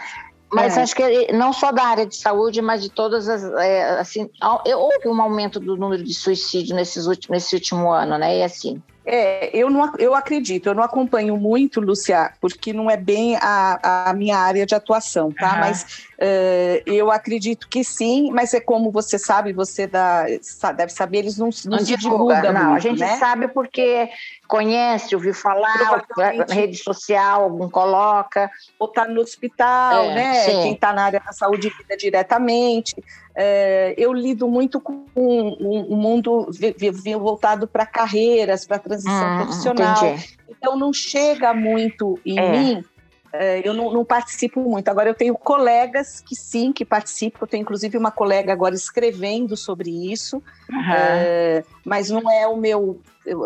[0.51, 0.81] Mas é.
[0.81, 3.43] acho que não só da área de saúde, mas de todas as.
[3.43, 8.39] É, assim, houve um aumento do número de suicídio nesses últimos, nesse último ano, né?
[8.39, 12.97] E assim, é, eu, não, eu acredito, eu não acompanho muito, Lúcia, porque não é
[12.97, 15.53] bem a, a minha área de atuação, tá?
[15.53, 15.59] Uhum.
[15.59, 15.83] Mas
[16.17, 20.25] uh, eu acredito que sim, mas é como você sabe, você dá,
[20.75, 23.17] deve saber, eles não, não, não se divulgam Não, muito, a gente né?
[23.17, 24.09] sabe porque
[24.47, 28.49] conhece, ouviu falar, na rede social, algum coloca.
[28.79, 30.33] Ou está no hospital, é, né?
[30.41, 30.61] Sim.
[30.61, 32.95] Quem está na área da saúde lida diretamente.
[33.35, 36.49] É, eu lido muito com um, um mundo
[37.19, 40.05] voltado para carreiras, para transição hum, profissional.
[40.05, 40.37] Entendi.
[40.49, 42.51] Então não chega muito em é.
[42.51, 42.85] mim.
[43.33, 44.87] É, eu não, não, participo muito.
[44.87, 47.39] Agora eu tenho colegas que sim, que participam.
[47.41, 50.37] Eu tenho inclusive uma colega agora escrevendo sobre isso,
[50.69, 51.63] uhum.
[51.83, 53.01] mas não é o meu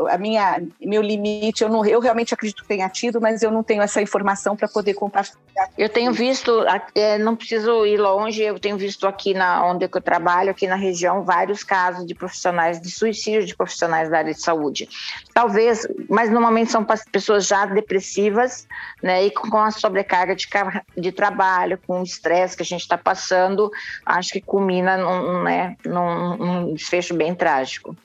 [0.09, 3.63] a minha meu limite, eu não eu realmente acredito que tenha tido, mas eu não
[3.63, 5.39] tenho essa informação para poder compartilhar.
[5.77, 6.63] Eu tenho visto,
[6.95, 10.75] é, não preciso ir longe, eu tenho visto aqui na onde eu trabalho, aqui na
[10.75, 14.87] região, vários casos de profissionais de suicídio de profissionais da área de saúde.
[15.33, 18.67] Talvez, mas normalmente são pessoas já depressivas,
[19.01, 20.47] né, e com a sobrecarga de,
[20.97, 23.71] de trabalho, com o estresse que a gente está passando,
[24.05, 27.95] acho que culmina num, né, num, num desfecho bem trágico.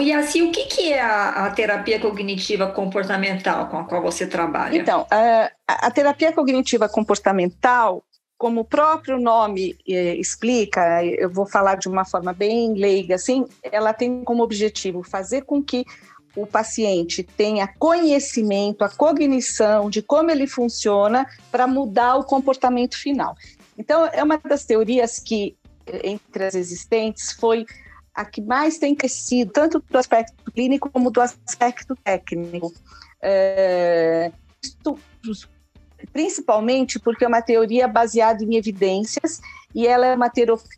[0.00, 4.26] E assim, o que, que é a, a, terapia cognitiva comportamental com a qual você
[4.26, 4.76] trabalha?
[4.76, 8.04] Então, a, a terapia cognitiva comportamental,
[8.38, 13.46] como o próprio nome eh, explica, eu vou falar de uma forma bem leiga, assim,
[13.62, 15.84] ela tem como objetivo fazer com que
[16.36, 23.34] o paciente tenha conhecimento, a cognição de como ele funciona para mudar o comportamento final.
[23.78, 25.56] Então, é uma das teorias que,
[26.02, 27.64] entre as existentes, foi
[28.14, 32.72] a que mais tem crescido, tanto do aspecto clínico como do aspecto técnico.
[33.20, 34.30] É,
[36.12, 39.40] principalmente porque é uma teoria baseada em evidências
[39.74, 40.30] e ela é uma,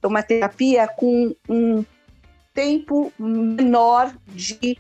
[0.05, 1.85] uma terapia com um
[2.55, 4.79] tempo menor de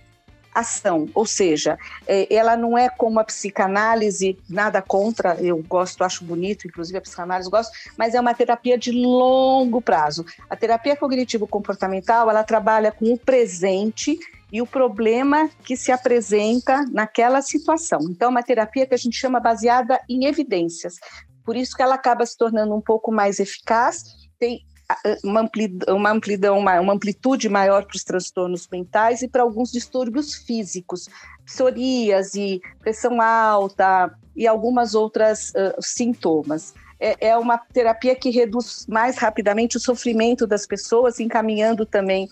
[0.56, 6.24] ação, ou seja, é, ela não é como a psicanálise, nada contra, eu gosto, acho
[6.24, 10.24] bonito, inclusive a psicanálise gosto, mas é uma terapia de longo prazo.
[10.48, 14.18] A terapia cognitivo-comportamental, ela trabalha com o presente
[14.50, 18.00] e o problema que se apresenta naquela situação.
[18.10, 20.94] Então, é uma terapia que a gente chama baseada em evidências.
[21.44, 24.02] Por isso que ela acaba se tornando um pouco mais eficaz,
[24.38, 24.60] tem
[25.24, 30.34] uma amplidão, uma, amplidão, uma amplitude maior para os transtornos mentais e para alguns distúrbios
[30.34, 31.08] físicos,
[31.44, 36.74] psoríase, pressão alta e algumas outras uh, sintomas.
[36.98, 42.28] É, é uma terapia que reduz mais rapidamente o sofrimento das pessoas, encaminhando também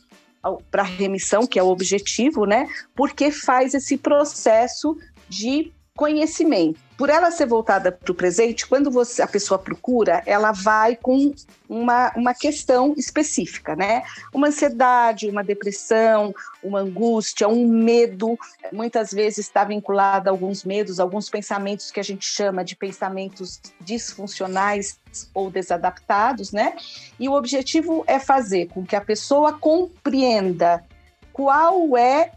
[0.70, 2.68] para a remissão, que é o objetivo, né?
[2.94, 4.96] Porque faz esse processo
[5.28, 6.80] de conhecimento.
[6.96, 11.32] Por ela ser voltada para o presente, quando você, a pessoa procura, ela vai com
[11.68, 14.02] uma, uma questão específica, né?
[14.32, 18.36] Uma ansiedade, uma depressão, uma angústia, um medo,
[18.72, 23.60] muitas vezes está vinculada a alguns medos, alguns pensamentos que a gente chama de pensamentos
[23.80, 24.98] disfuncionais
[25.32, 26.74] ou desadaptados, né?
[27.18, 30.84] E o objetivo é fazer com que a pessoa compreenda
[31.32, 32.32] qual é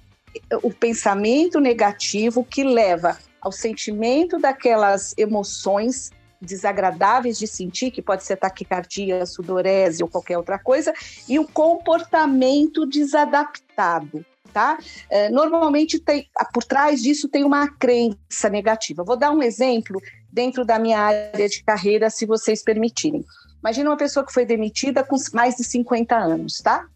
[0.62, 8.38] o pensamento negativo que leva ao sentimento daquelas emoções desagradáveis de sentir, que pode ser
[8.38, 10.94] taquicardia, sudorese ou qualquer outra coisa,
[11.28, 14.26] e o comportamento desadaptado.
[14.54, 14.78] tá?
[15.10, 19.04] É, normalmente tem, por trás disso tem uma crença negativa.
[19.04, 23.26] Vou dar um exemplo dentro da minha área de carreira, se vocês permitirem.
[23.60, 26.88] Imagina uma pessoa que foi demitida com mais de 50 anos, tá?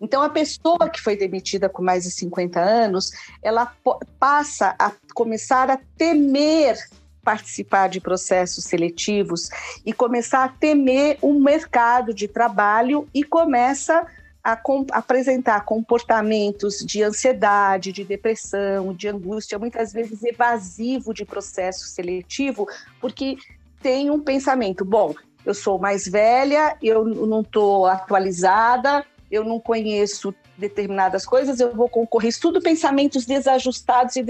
[0.00, 3.10] Então, a pessoa que foi demitida com mais de 50 anos,
[3.42, 3.72] ela
[4.18, 6.76] passa a começar a temer
[7.24, 9.48] participar de processos seletivos
[9.84, 14.06] e começar a temer o mercado de trabalho e começa
[14.42, 21.86] a com, apresentar comportamentos de ansiedade, de depressão, de angústia, muitas vezes evasivo de processo
[21.86, 22.68] seletivo,
[23.00, 23.38] porque
[23.80, 25.14] tem um pensamento: bom,
[25.46, 29.04] eu sou mais velha, eu não estou atualizada,
[29.34, 34.22] eu não conheço determinadas coisas, eu vou concorrer, estudo pensamentos desajustados e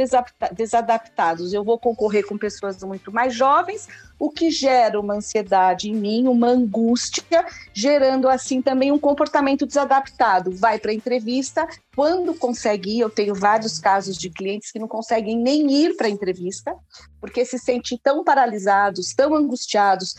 [0.53, 1.53] desadaptados.
[1.53, 3.87] Eu vou concorrer com pessoas muito mais jovens,
[4.19, 10.51] o que gera uma ansiedade em mim, uma angústia, gerando assim também um comportamento desadaptado.
[10.53, 14.88] Vai para a entrevista, quando consegue ir, eu tenho vários casos de clientes que não
[14.88, 16.75] conseguem nem ir para a entrevista,
[17.21, 20.14] porque se sentem tão paralisados, tão angustiados,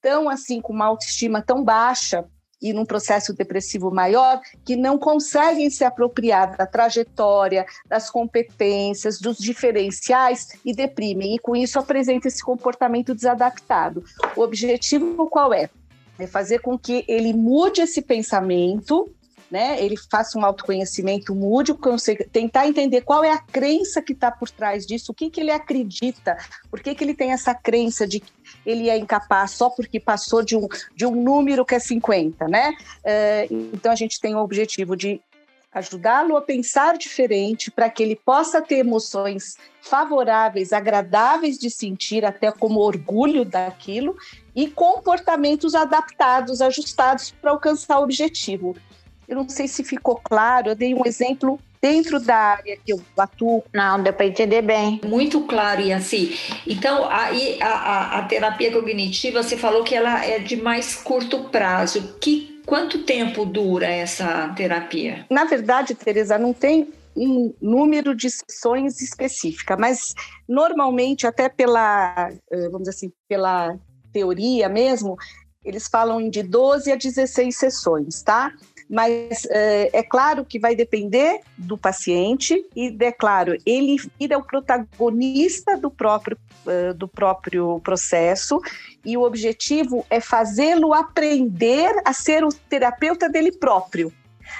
[0.00, 2.24] tão assim com uma autoestima tão baixa
[2.60, 9.38] e num processo depressivo maior que não conseguem se apropriar da trajetória, das competências, dos
[9.38, 11.34] diferenciais e deprimem.
[11.34, 14.04] E com isso apresenta esse comportamento desadaptado.
[14.36, 15.70] O objetivo qual é?
[16.18, 19.08] É fazer com que ele mude esse pensamento
[19.50, 19.82] né?
[19.82, 21.74] Ele faça um autoconhecimento, mude,
[22.30, 25.50] tentar entender qual é a crença que está por trás disso, o que, que ele
[25.50, 26.36] acredita,
[26.70, 28.32] por que, que ele tem essa crença de que
[28.64, 32.72] ele é incapaz só porque passou de um, de um número que é 50, né?
[33.04, 35.20] É, então a gente tem o objetivo de
[35.72, 42.50] ajudá-lo a pensar diferente para que ele possa ter emoções favoráveis, agradáveis de sentir, até
[42.50, 44.16] como orgulho daquilo,
[44.54, 48.76] e comportamentos adaptados, ajustados para alcançar o objetivo.
[49.28, 53.00] Eu não sei se ficou claro, eu dei um exemplo dentro da área que eu
[53.16, 53.62] atuo.
[53.72, 55.00] Não, deu para entender bem.
[55.04, 56.34] Muito claro, e assim.
[56.66, 61.44] Então, aí a, a, a, terapia cognitiva, você falou que ela é de mais curto
[61.50, 62.16] prazo.
[62.18, 65.26] Que, quanto tempo dura essa terapia?
[65.30, 70.14] Na verdade, Tereza, não tem um número de sessões específica, mas
[70.48, 73.76] normalmente, até pela, eh, vamos dizer assim, pela
[74.12, 75.16] teoria mesmo,
[75.64, 78.52] eles falam de 12 a 16 sessões, tá?
[78.88, 84.42] Mas é, é, claro que vai depender do paciente e é claro ele é o
[84.42, 88.60] protagonista do próprio uh, do próprio processo
[89.04, 94.12] e o objetivo é fazê-lo aprender a ser o terapeuta dele próprio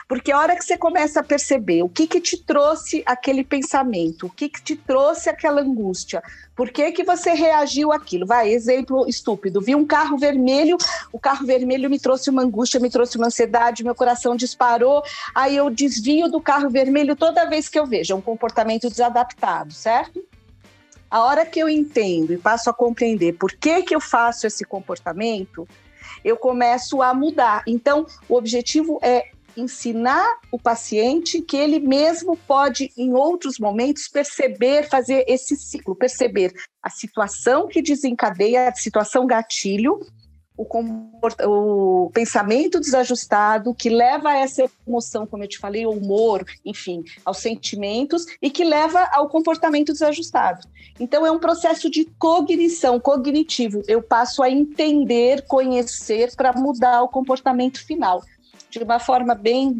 [0.09, 4.27] porque a hora que você começa a perceber o que, que te trouxe aquele pensamento,
[4.27, 6.22] o que, que te trouxe aquela angústia,
[6.55, 8.27] por que, que você reagiu àquilo?
[8.27, 9.61] Vai, exemplo estúpido.
[9.61, 10.77] Vi um carro vermelho,
[11.12, 15.03] o carro vermelho me trouxe uma angústia, me trouxe uma ansiedade, meu coração disparou,
[15.35, 18.12] aí eu desvio do carro vermelho toda vez que eu vejo.
[18.12, 20.20] É um comportamento desadaptado, certo?
[21.11, 24.64] A hora que eu entendo e passo a compreender por que, que eu faço esse
[24.64, 25.66] comportamento,
[26.24, 27.62] eu começo a mudar.
[27.66, 34.88] Então, o objetivo é ensinar o paciente que ele mesmo pode, em outros momentos, perceber,
[34.88, 40.01] fazer esse ciclo, perceber a situação que desencadeia, a situação gatilho,
[40.59, 40.66] o,
[41.47, 47.05] o, pensamento desajustado que leva a essa emoção, como eu te falei, o humor, enfim,
[47.25, 50.66] aos sentimentos e que leva ao comportamento desajustado.
[50.99, 53.83] Então é um processo de cognição, cognitivo.
[53.87, 58.21] Eu passo a entender, conhecer para mudar o comportamento final
[58.70, 59.78] de uma forma bem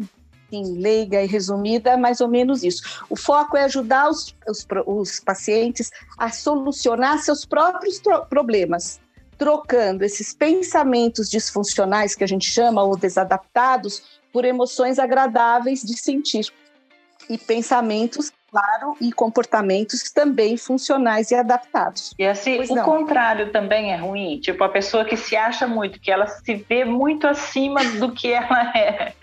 [0.49, 3.05] assim, leiga e resumida, mais ou menos isso.
[3.09, 8.99] O foco é ajudar os, os, os pacientes a solucionar seus próprios problemas,
[9.37, 16.51] trocando esses pensamentos disfuncionais que a gente chama ou desadaptados por emoções agradáveis de sentir
[17.29, 22.13] e pensamentos claro, e comportamentos também funcionais e adaptados.
[22.17, 22.83] E assim, pois o não.
[22.83, 24.39] contrário também é ruim.
[24.39, 28.31] Tipo, a pessoa que se acha muito, que ela se vê muito acima do que
[28.33, 29.13] ela é,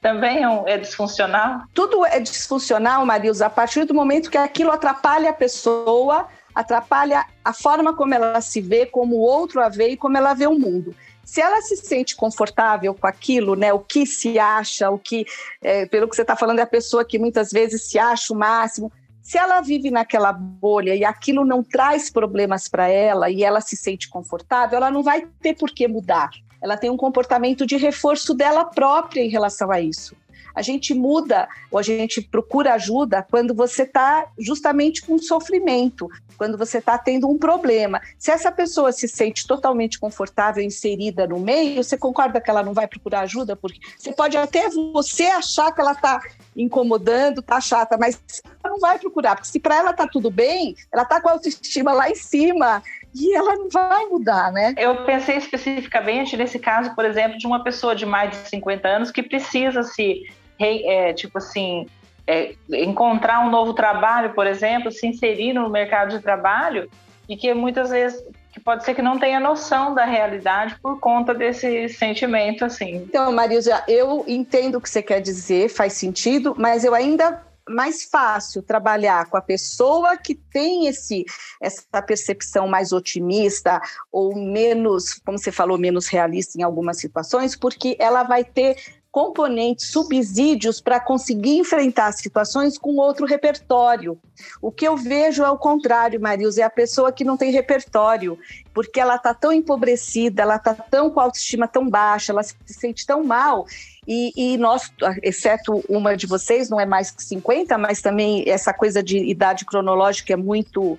[0.00, 1.62] também é, é disfuncional?
[1.72, 7.52] Tudo é disfuncional, Marilza, a partir do momento que aquilo atrapalha a pessoa, atrapalha a
[7.52, 10.58] forma como ela se vê, como o outro a vê e como ela vê o
[10.58, 10.94] mundo.
[11.26, 15.26] Se ela se sente confortável com aquilo, né, o que se acha, o que,
[15.60, 18.36] é, pelo que você está falando, é a pessoa que muitas vezes se acha o
[18.36, 18.92] máximo.
[19.20, 23.76] Se ela vive naquela bolha e aquilo não traz problemas para ela e ela se
[23.76, 26.30] sente confortável, ela não vai ter por que mudar.
[26.62, 30.16] Ela tem um comportamento de reforço dela própria em relação a isso.
[30.56, 36.56] A gente muda ou a gente procura ajuda quando você está justamente com sofrimento, quando
[36.56, 38.00] você está tendo um problema.
[38.18, 42.72] Se essa pessoa se sente totalmente confortável, inserida no meio, você concorda que ela não
[42.72, 43.54] vai procurar ajuda?
[43.54, 46.20] Porque você pode até você achar que ela está
[46.56, 48.20] incomodando, tá chata, mas
[48.64, 51.32] ela não vai procurar, porque se para ela tá tudo bem, ela tá com a
[51.32, 52.82] autoestima lá em cima
[53.14, 54.74] e ela não vai mudar, né?
[54.76, 59.10] Eu pensei especificamente nesse caso, por exemplo, de uma pessoa de mais de 50 anos
[59.10, 60.22] que precisa se,
[60.58, 61.86] é, tipo assim,
[62.26, 66.90] é, encontrar um novo trabalho, por exemplo, se inserir no mercado de trabalho
[67.28, 71.34] e que muitas vezes que pode ser que não tenha noção da realidade por conta
[71.34, 72.96] desse sentimento assim.
[72.96, 78.04] Então, Marisa, eu entendo o que você quer dizer, faz sentido, mas eu ainda mais
[78.04, 81.24] fácil trabalhar com a pessoa que tem esse
[81.60, 83.80] essa percepção mais otimista
[84.10, 88.76] ou menos, como você falou, menos realista em algumas situações, porque ela vai ter
[89.16, 94.18] componentes, subsídios para conseguir enfrentar situações com outro repertório.
[94.60, 98.38] O que eu vejo é o contrário, Marilza, é a pessoa que não tem repertório,
[98.74, 102.54] porque ela está tão empobrecida, ela está tão com a autoestima tão baixa, ela se
[102.66, 103.64] sente tão mal.
[104.06, 104.92] E, e, nós,
[105.22, 109.64] exceto uma de vocês, não é mais que 50, mas também essa coisa de idade
[109.64, 110.98] cronológica é muito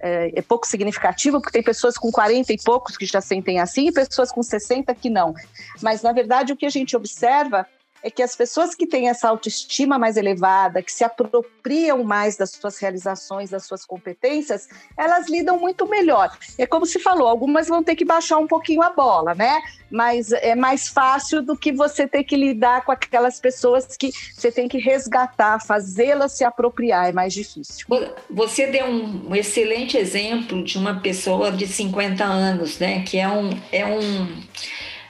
[0.00, 3.88] é, é, pouco significativo, porque tem pessoas com 40 e poucos que já sentem assim
[3.88, 5.34] e pessoas com 60 que não.
[5.82, 7.66] Mas, na verdade, o que a gente observa
[8.02, 12.50] é que as pessoas que têm essa autoestima mais elevada, que se apropriam mais das
[12.50, 16.36] suas realizações, das suas competências, elas lidam muito melhor.
[16.58, 19.60] É como se falou, algumas vão ter que baixar um pouquinho a bola, né?
[19.90, 24.50] Mas é mais fácil do que você ter que lidar com aquelas pessoas que você
[24.50, 27.86] tem que resgatar, fazê-las se apropriar, é mais difícil.
[28.30, 33.02] Você deu um excelente exemplo de uma pessoa de 50 anos, né?
[33.02, 33.50] Que é um.
[33.70, 34.42] É um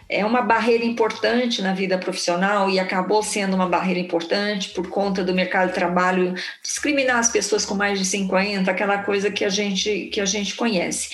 [0.08, 5.24] é uma barreira importante na vida profissional e acabou sendo uma barreira importante por conta
[5.24, 9.48] do mercado de trabalho discriminar as pessoas com mais de 50, aquela coisa que a
[9.48, 11.10] gente, que a gente conhece.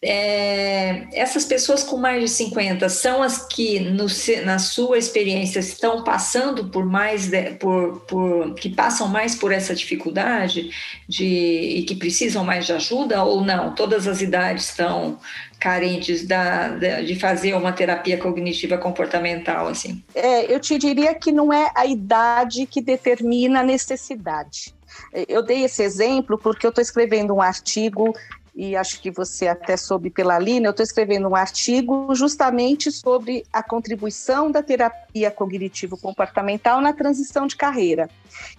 [0.00, 4.06] É, essas pessoas com mais de 50 são as que, no,
[4.44, 7.28] na sua experiência, estão passando por mais,
[7.58, 10.70] por, por, que passam mais por essa dificuldade
[11.08, 13.74] de, e que precisam mais de ajuda ou não?
[13.74, 15.18] Todas as idades estão
[15.58, 16.68] carentes da,
[17.02, 20.02] de fazer uma terapia cognitiva comportamental, assim?
[20.14, 24.72] É, eu te diria que não é a idade que determina a necessidade.
[25.28, 28.14] Eu dei esse exemplo porque eu estou escrevendo um artigo
[28.58, 33.44] e acho que você até soube pela Lina, eu estou escrevendo um artigo justamente sobre
[33.52, 38.10] a contribuição da terapia cognitivo-comportamental na transição de carreira.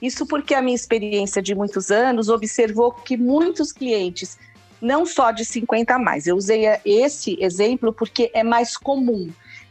[0.01, 4.39] Isso porque a minha experiência de muitos anos observou que muitos clientes
[4.81, 6.27] não só de 50 a mais.
[6.27, 9.29] Eu usei esse exemplo porque é mais comum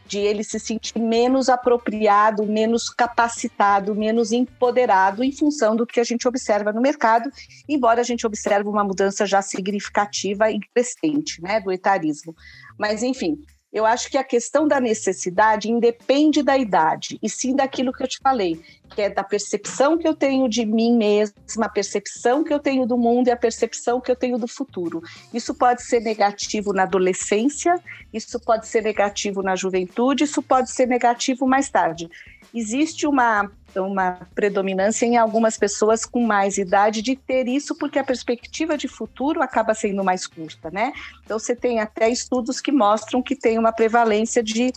[0.08, 6.04] de ele se sentir menos apropriado, menos capacitado, menos empoderado em função do que a
[6.04, 7.30] gente observa no mercado,
[7.68, 12.34] embora a gente observe uma mudança já significativa e crescente, né, do etarismo.
[12.78, 13.38] Mas enfim,
[13.72, 18.08] eu acho que a questão da necessidade independe da idade, e sim daquilo que eu
[18.08, 18.60] te falei,
[18.90, 22.86] que é da percepção que eu tenho de mim mesma, a percepção que eu tenho
[22.86, 25.02] do mundo e a percepção que eu tenho do futuro.
[25.34, 27.78] Isso pode ser negativo na adolescência,
[28.12, 32.08] isso pode ser negativo na juventude, isso pode ser negativo mais tarde.
[32.54, 38.04] Existe uma uma predominância em algumas pessoas com mais idade de ter isso, porque a
[38.04, 40.92] perspectiva de futuro acaba sendo mais curta, né?
[41.24, 44.72] Então, você tem até estudos que mostram que tem uma prevalência de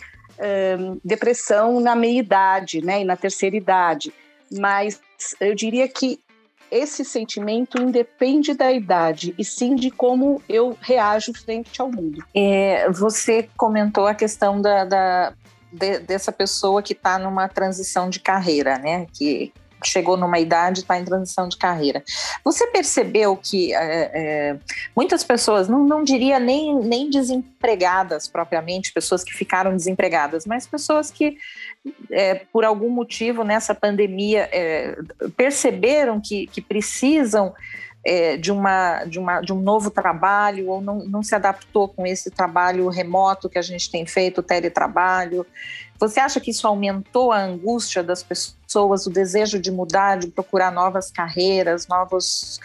[0.78, 3.00] um, depressão na meia-idade, né?
[3.00, 4.12] E na terceira idade.
[4.50, 5.00] Mas
[5.40, 6.20] eu diria que
[6.70, 12.24] esse sentimento independe da idade e sim de como eu reajo frente ao mundo.
[12.34, 15.34] É, você comentou a questão da, da
[15.72, 19.06] de, dessa pessoa que está numa transição de carreira, né?
[19.12, 19.52] Que
[19.84, 22.02] chegou numa idade está em transição de carreira.
[22.44, 24.58] Você percebeu que é, é,
[24.94, 31.10] muitas pessoas, não, não diria nem, nem desempregadas propriamente, pessoas que ficaram desempregadas, mas pessoas
[31.10, 31.36] que,
[32.10, 34.96] é, por algum motivo nessa pandemia, é,
[35.36, 37.52] perceberam que, que precisam
[38.04, 42.06] é, de, uma, de, uma, de um novo trabalho ou não, não se adaptou com
[42.06, 45.46] esse trabalho remoto que a gente tem feito, o teletrabalho.
[45.98, 50.72] Você acha que isso aumentou a angústia das pessoas, o desejo de mudar, de procurar
[50.72, 52.58] novas carreiras, novos,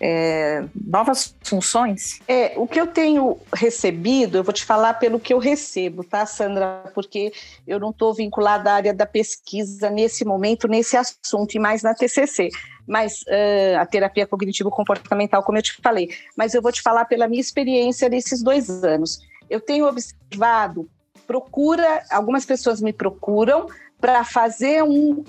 [0.00, 2.20] é, novas funções?
[2.26, 6.24] É, o que eu tenho recebido, eu vou te falar pelo que eu recebo, tá,
[6.24, 6.90] Sandra?
[6.94, 7.30] Porque
[7.66, 11.94] eu não estou vinculada à área da pesquisa nesse momento, nesse assunto, e mais na
[11.94, 12.48] TCC
[12.90, 16.10] mas uh, a terapia cognitivo-comportamental, como eu te falei.
[16.36, 19.20] Mas eu vou te falar pela minha experiência nesses dois anos.
[19.48, 20.90] Eu tenho observado
[21.24, 23.68] procura, algumas pessoas me procuram
[24.00, 25.22] para fazer um,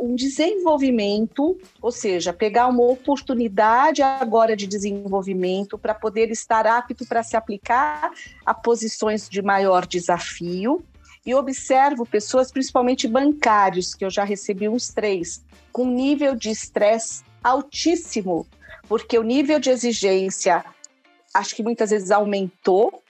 [0.00, 7.22] um desenvolvimento, ou seja, pegar uma oportunidade agora de desenvolvimento para poder estar apto para
[7.22, 8.10] se aplicar
[8.44, 10.82] a posições de maior desafio.
[11.26, 17.24] E observo pessoas, principalmente bancários, que eu já recebi uns três, com nível de estresse
[17.42, 18.46] altíssimo,
[18.88, 20.64] porque o nível de exigência
[21.34, 23.02] acho que muitas vezes aumentou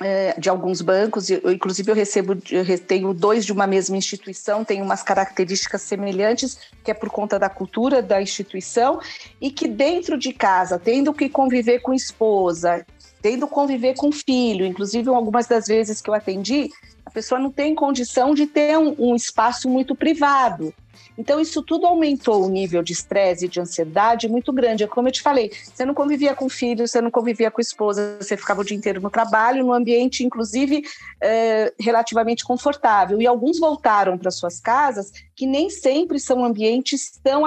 [0.00, 4.64] é, de alguns bancos, eu, inclusive eu recebo, eu tenho dois de uma mesma instituição,
[4.64, 9.00] tem umas características semelhantes, que é por conta da cultura da instituição,
[9.40, 12.84] e que dentro de casa, tendo que conviver com esposa,
[13.20, 16.68] tendo conviver com filho, inclusive algumas das vezes que eu atendi,
[17.12, 20.74] pessoa não tem condição de ter um, um espaço muito privado.
[21.16, 24.84] Então, isso tudo aumentou o nível de estresse e de ansiedade muito grande.
[24.84, 28.16] É como eu te falei, você não convivia com filho, você não convivia com esposa,
[28.20, 30.82] você ficava o dia inteiro no trabalho, num ambiente, inclusive,
[31.20, 33.20] é, relativamente confortável.
[33.20, 37.42] E alguns voltaram para suas casas que nem sempre são ambientes tão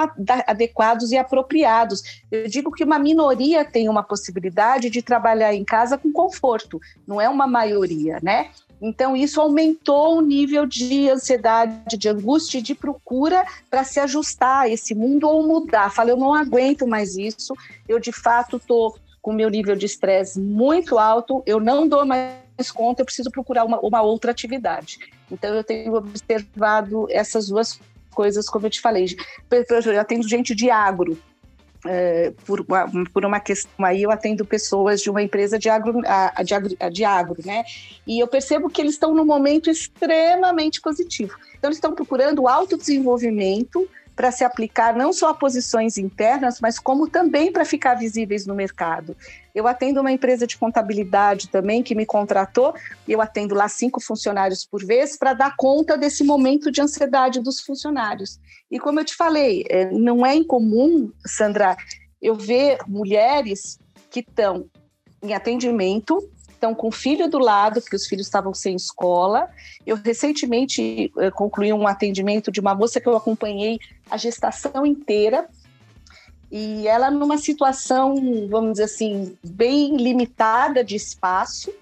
[0.46, 2.22] adequados e apropriados.
[2.30, 7.20] Eu digo que uma minoria tem uma possibilidade de trabalhar em casa com conforto, não
[7.20, 8.50] é uma maioria, né?
[8.80, 14.62] Então, isso aumentou o nível de ansiedade, de angústia e de procura para se ajustar
[14.64, 15.90] a esse mundo ou mudar.
[15.90, 17.54] Fala, eu não aguento mais isso,
[17.88, 22.70] eu de fato estou com meu nível de estresse muito alto, eu não dou mais
[22.72, 24.98] conta, eu preciso procurar uma, uma outra atividade.
[25.30, 27.80] Então, eu tenho observado essas duas
[28.14, 29.06] coisas, como eu te falei.
[29.50, 31.18] Eu atendo gente de agro,
[31.88, 36.00] é, por, uma, por uma questão aí, eu atendo pessoas de uma empresa de agro,
[36.44, 37.64] de agro, de agro né?
[38.06, 41.36] E eu percebo que eles estão num momento extremamente positivo.
[41.56, 47.06] Então, eles estão procurando autodesenvolvimento para se aplicar não só a posições internas, mas como
[47.06, 49.14] também para ficar visíveis no mercado.
[49.56, 52.74] Eu atendo uma empresa de contabilidade também que me contratou,
[53.08, 57.60] eu atendo lá cinco funcionários por vez para dar conta desse momento de ansiedade dos
[57.60, 58.38] funcionários.
[58.70, 61.74] E como eu te falei, é, não é incomum, Sandra,
[62.20, 63.78] eu ver mulheres
[64.10, 64.66] que estão
[65.22, 66.18] em atendimento
[66.50, 69.48] estão com o filho do lado, porque os filhos estavam sem escola.
[69.86, 73.78] Eu recentemente eh, concluí um atendimento de uma moça que eu acompanhei
[74.10, 75.48] a gestação inteira.
[76.50, 78.14] E ela numa situação,
[78.48, 81.72] vamos dizer assim, bem limitada de espaço,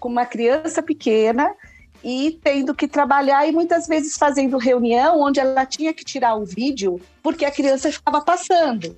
[0.00, 1.54] com uma criança pequena
[2.02, 6.44] e tendo que trabalhar e muitas vezes fazendo reunião onde ela tinha que tirar o
[6.44, 8.94] vídeo porque a criança estava passando.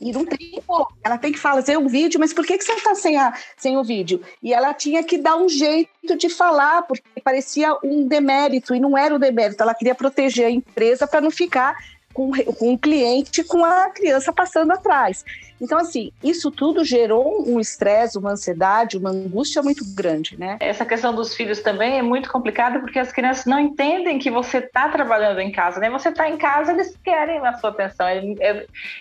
[0.00, 0.86] E não tem como.
[1.04, 3.16] Ela tem que fazer um vídeo, mas por que, que você está sem,
[3.56, 4.22] sem o vídeo?
[4.42, 8.96] E ela tinha que dar um jeito de falar, porque parecia um demérito, e não
[8.96, 9.62] era um demérito.
[9.62, 11.76] Ela queria proteger a empresa para não ficar
[12.12, 15.24] com, com o cliente com a criança passando atrás.
[15.60, 20.56] Então, assim, isso tudo gerou um estresse, uma ansiedade, uma angústia muito grande, né?
[20.58, 24.58] Essa questão dos filhos também é muito complicada porque as crianças não entendem que você
[24.58, 25.90] está trabalhando em casa, né?
[25.90, 28.06] Você está em casa, eles querem a sua atenção.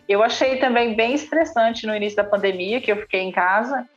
[0.08, 3.88] Eu achei também bem estressante no início da pandemia, que eu fiquei em casa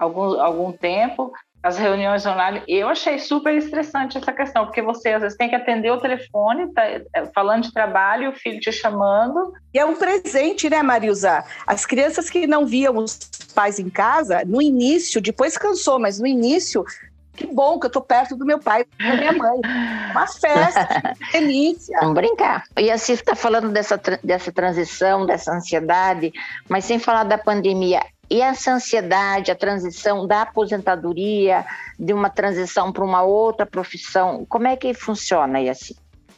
[0.00, 1.30] algum, algum tempo,
[1.62, 5.54] as reuniões online, eu achei super estressante essa questão, porque você às vezes tem que
[5.54, 7.02] atender o telefone, tá é,
[7.34, 9.52] falando de trabalho, o filho te chamando.
[9.74, 11.44] E é um presente, né, Marilza?
[11.66, 13.18] As crianças que não viam os
[13.54, 16.82] pais em casa, no início, depois cansou, mas no início,
[17.34, 19.60] que bom que eu tô perto do meu pai e da minha mãe.
[20.12, 21.98] Uma festa, delícia.
[22.00, 22.64] Vamos brincar.
[22.78, 26.32] E assim, está falando dessa, dessa transição, dessa ansiedade,
[26.70, 28.00] mas sem falar da pandemia,
[28.30, 31.66] e essa ansiedade, a transição da aposentadoria,
[31.98, 35.96] de uma transição para uma outra profissão, como é que funciona assim?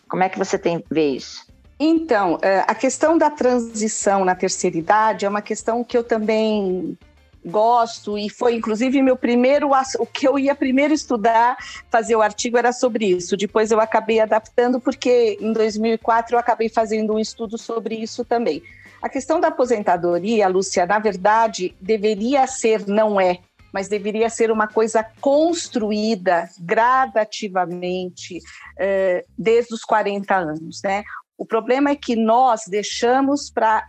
[0.08, 1.46] Como é que você tem vê isso?
[1.78, 6.96] Então, é, a questão da transição na terceira idade é uma questão que eu também
[7.44, 11.56] gosto e foi inclusive meu primeiro o que eu ia primeiro estudar
[11.90, 16.68] fazer o artigo era sobre isso depois eu acabei adaptando porque em 2004 eu acabei
[16.68, 18.62] fazendo um estudo sobre isso também
[19.02, 23.40] a questão da aposentadoria, Lúcia, na verdade, deveria ser, não é,
[23.72, 28.38] mas deveria ser uma coisa construída gradativamente
[28.78, 31.02] eh, desde os 40 anos, né?
[31.36, 33.82] O problema é que nós deixamos para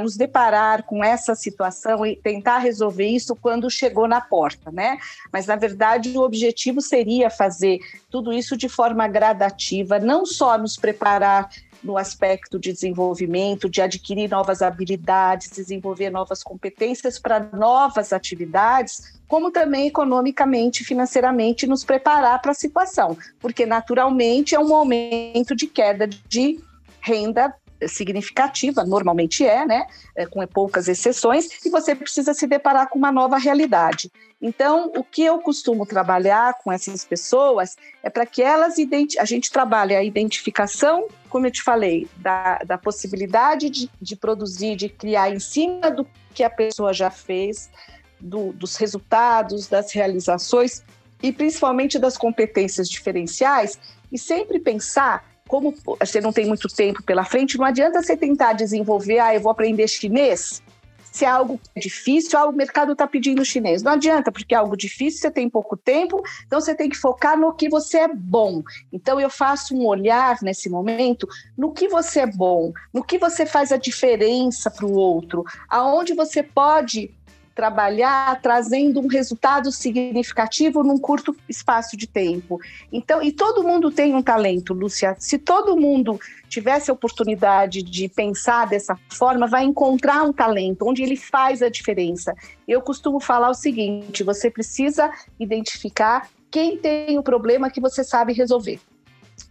[0.00, 4.98] nos deparar com essa situação e tentar resolver isso quando chegou na porta, né?
[5.32, 7.78] Mas, na verdade, o objetivo seria fazer
[8.10, 11.48] tudo isso de forma gradativa, não só nos preparar
[11.82, 19.50] no aspecto de desenvolvimento, de adquirir novas habilidades, desenvolver novas competências para novas atividades, como
[19.50, 26.06] também economicamente, financeiramente nos preparar para a situação, porque naturalmente é um momento de queda
[26.06, 26.60] de
[27.00, 27.54] renda
[27.88, 33.12] significativa, normalmente é, né, é, com poucas exceções, e você precisa se deparar com uma
[33.12, 34.10] nova realidade.
[34.40, 38.76] Então, o que eu costumo trabalhar com essas pessoas é para que elas
[39.18, 44.76] a gente trabalhe a identificação, como eu te falei, da, da possibilidade de, de produzir,
[44.76, 47.70] de criar em cima do que a pessoa já fez,
[48.18, 50.82] do, dos resultados, das realizações
[51.22, 53.78] e principalmente das competências diferenciais,
[54.10, 58.52] e sempre pensar como você não tem muito tempo pela frente, não adianta você tentar
[58.52, 60.62] desenvolver, ah, eu vou aprender chinês,
[61.10, 63.82] se é algo difícil, ah, o mercado está pedindo chinês.
[63.82, 67.36] Não adianta, porque é algo difícil, você tem pouco tempo, então você tem que focar
[67.36, 68.62] no que você é bom.
[68.92, 71.26] Então eu faço um olhar nesse momento
[71.58, 76.14] no que você é bom, no que você faz a diferença para o outro, aonde
[76.14, 77.12] você pode
[77.60, 82.58] trabalhar trazendo um resultado significativo num curto espaço de tempo.
[82.90, 85.14] Então, e todo mundo tem um talento, Lúcia.
[85.18, 91.02] Se todo mundo tivesse a oportunidade de pensar dessa forma, vai encontrar um talento onde
[91.02, 92.34] ele faz a diferença.
[92.66, 98.32] Eu costumo falar o seguinte: você precisa identificar quem tem o problema que você sabe
[98.32, 98.80] resolver.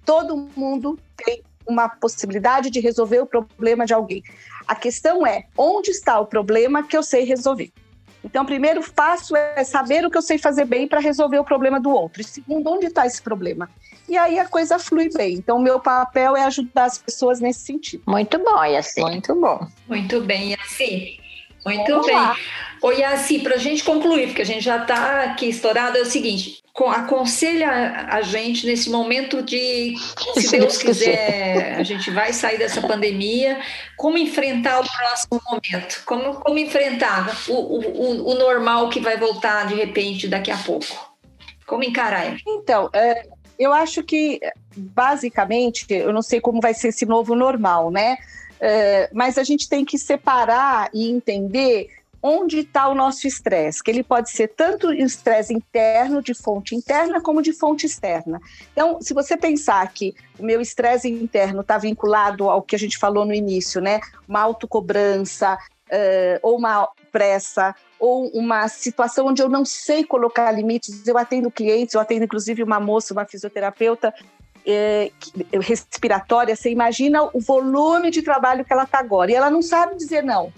[0.03, 4.23] Todo mundo tem uma possibilidade de resolver o problema de alguém.
[4.67, 7.71] A questão é onde está o problema que eu sei resolver.
[8.23, 11.79] Então, primeiro passo é saber o que eu sei fazer bem para resolver o problema
[11.79, 12.21] do outro.
[12.21, 13.69] E segundo, onde está esse problema?
[14.07, 15.35] E aí a coisa flui bem.
[15.35, 18.03] Então, o meu papel é ajudar as pessoas nesse sentido.
[18.07, 19.01] Muito bom, Yassi.
[19.01, 19.67] Muito bom.
[19.87, 21.19] Muito bem, Yassi.
[21.65, 22.15] Muito Vamos bem.
[22.15, 22.35] Lá.
[22.81, 26.05] Oi, Yassi, para a gente concluir, porque a gente já está aqui estourado, é o
[26.05, 29.95] seguinte: aconselha a gente nesse momento de,
[30.35, 33.59] se Deus quiser, a gente vai sair dessa pandemia,
[33.97, 36.03] como enfrentar o próximo momento?
[36.05, 40.87] Como, como enfrentar o, o, o normal que vai voltar de repente daqui a pouco?
[41.65, 42.37] Como encarar?
[42.47, 43.27] Então, é,
[43.59, 44.39] eu acho que,
[44.75, 48.17] basicamente, eu não sei como vai ser esse novo normal, né?
[48.61, 53.89] É, mas a gente tem que separar e entender onde está o nosso estresse, que
[53.89, 58.39] ele pode ser tanto estresse interno, de fonte interna, como de fonte externa.
[58.71, 62.97] Então, se você pensar que o meu estresse interno está vinculado ao que a gente
[62.97, 63.99] falou no início, né?
[64.27, 65.57] Uma autocobrança,
[65.89, 71.05] uh, ou uma pressa, ou uma situação onde eu não sei colocar limites.
[71.07, 74.13] Eu atendo clientes, eu atendo inclusive uma moça, uma fisioterapeuta
[74.65, 75.11] é,
[75.61, 76.55] respiratória.
[76.55, 80.23] Você imagina o volume de trabalho que ela está agora, e ela não sabe dizer
[80.23, 80.51] não.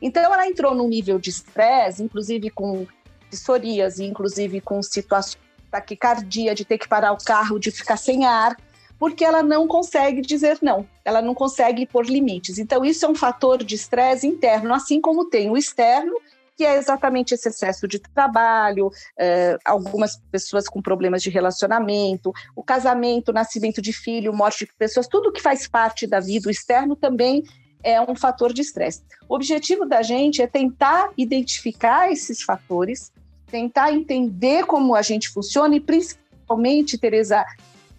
[0.00, 2.86] Então ela entrou num nível de estresse, inclusive com
[3.30, 8.24] psoríase, inclusive com situações de taquicardia, de ter que parar o carro, de ficar sem
[8.24, 8.56] ar,
[8.98, 12.58] porque ela não consegue dizer não, ela não consegue pôr limites.
[12.58, 16.14] Então isso é um fator de estresse interno, assim como tem o externo,
[16.56, 22.62] que é exatamente esse excesso de trabalho, eh, algumas pessoas com problemas de relacionamento, o
[22.62, 26.50] casamento, o nascimento de filho, morte de pessoas, tudo que faz parte da vida, o
[26.50, 27.44] externo também
[27.86, 29.00] é um fator de estresse.
[29.28, 33.12] O objetivo da gente é tentar identificar esses fatores,
[33.46, 37.44] tentar entender como a gente funciona e, principalmente, Tereza,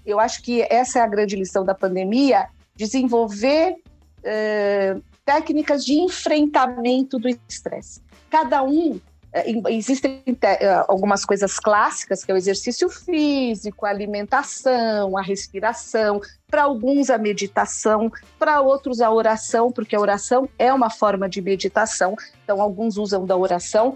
[0.05, 3.77] eu acho que essa é a grande lição da pandemia, desenvolver
[4.25, 8.01] eh, técnicas de enfrentamento do estresse.
[8.29, 8.99] Cada um
[9.69, 16.63] existem é, algumas coisas clássicas, que é o exercício físico, a alimentação, a respiração, para
[16.63, 22.15] alguns a meditação, para outros a oração, porque a oração é uma forma de meditação,
[22.43, 23.95] então alguns usam da oração.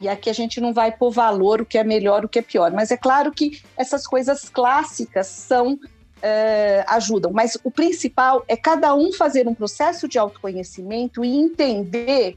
[0.00, 2.42] E aqui a gente não vai pôr valor, o que é melhor, o que é
[2.42, 2.70] pior.
[2.72, 5.78] Mas é claro que essas coisas clássicas são
[6.22, 12.36] é, ajudam, mas o principal é cada um fazer um processo de autoconhecimento e entender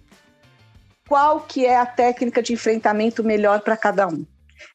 [1.11, 4.25] qual que é a técnica de enfrentamento melhor para cada um.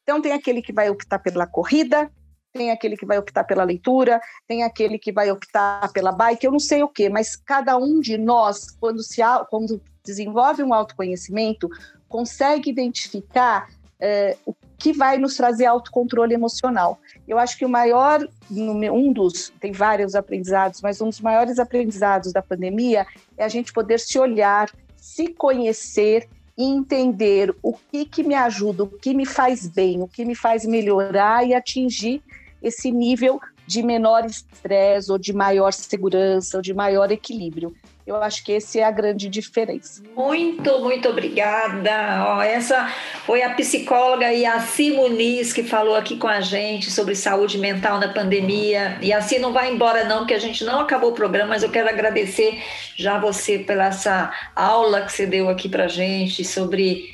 [0.03, 2.13] Então tem aquele que vai optar pela corrida,
[2.53, 6.53] tem aquele que vai optar pela leitura, tem aquele que vai optar pela bike, eu
[6.53, 11.71] não sei o que, mas cada um de nós, quando, se, quando desenvolve um autoconhecimento,
[12.07, 17.01] consegue identificar é, o que vai nos trazer autocontrole emocional.
[17.27, 18.21] Eu acho que o maior,
[18.51, 23.07] um dos, tem vários aprendizados, mas um dos maiores aprendizados da pandemia
[23.39, 24.71] é a gente poder se olhar,
[25.07, 26.29] se conhecer
[26.59, 30.35] e entender o que, que me ajuda, o que me faz bem, o que me
[30.35, 32.21] faz melhorar e atingir
[32.61, 37.73] esse nível de menor estresse ou de maior segurança ou de maior equilíbrio.
[38.07, 40.01] Eu acho que essa é a grande diferença.
[40.15, 42.25] Muito, muito obrigada.
[42.29, 42.87] Ó, essa
[43.25, 48.09] foi a psicóloga Yaci Muniz que falou aqui com a gente sobre saúde mental na
[48.09, 48.97] pandemia.
[49.03, 51.71] E assim não vai embora não, porque a gente não acabou o programa, mas eu
[51.71, 52.63] quero agradecer
[52.95, 57.13] já você pela essa aula que você deu aqui para gente sobre...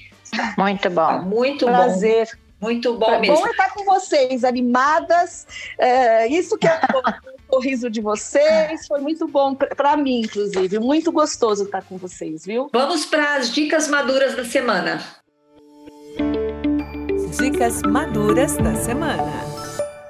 [0.58, 1.22] Muito bom.
[1.22, 2.26] Muito Prazer.
[2.26, 2.42] bom.
[2.62, 3.36] Muito bom é mesmo.
[3.36, 5.46] Bom estar com vocês, animadas.
[5.76, 7.02] É, isso que é bom.
[7.52, 8.86] Sorriso de vocês.
[8.86, 10.78] Foi muito bom para mim, inclusive.
[10.78, 12.70] Muito gostoso estar com vocês, viu?
[12.72, 15.04] Vamos para as dicas maduras da semana.
[17.38, 19.32] Dicas maduras da semana.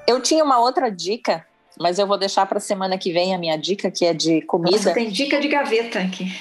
[0.06, 1.44] Eu tinha uma outra dica,
[1.80, 4.42] mas eu vou deixar para a semana que vem a minha dica, que é de
[4.42, 4.76] comida.
[4.76, 6.32] Nossa, tem dica de gaveta aqui.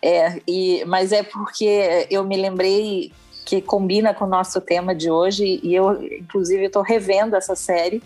[0.00, 3.12] É, e, mas é porque eu me lembrei
[3.44, 8.02] que combina com o nosso tema de hoje e eu, inclusive, estou revendo essa série.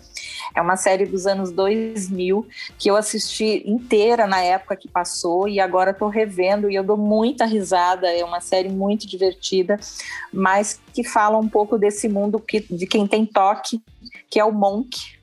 [0.53, 2.45] É uma série dos anos 2000
[2.77, 6.97] que eu assisti inteira na época que passou e agora estou revendo e eu dou
[6.97, 8.11] muita risada.
[8.11, 9.79] É uma série muito divertida,
[10.33, 13.81] mas que fala um pouco desse mundo que, de quem tem toque,
[14.29, 15.18] que é o Monk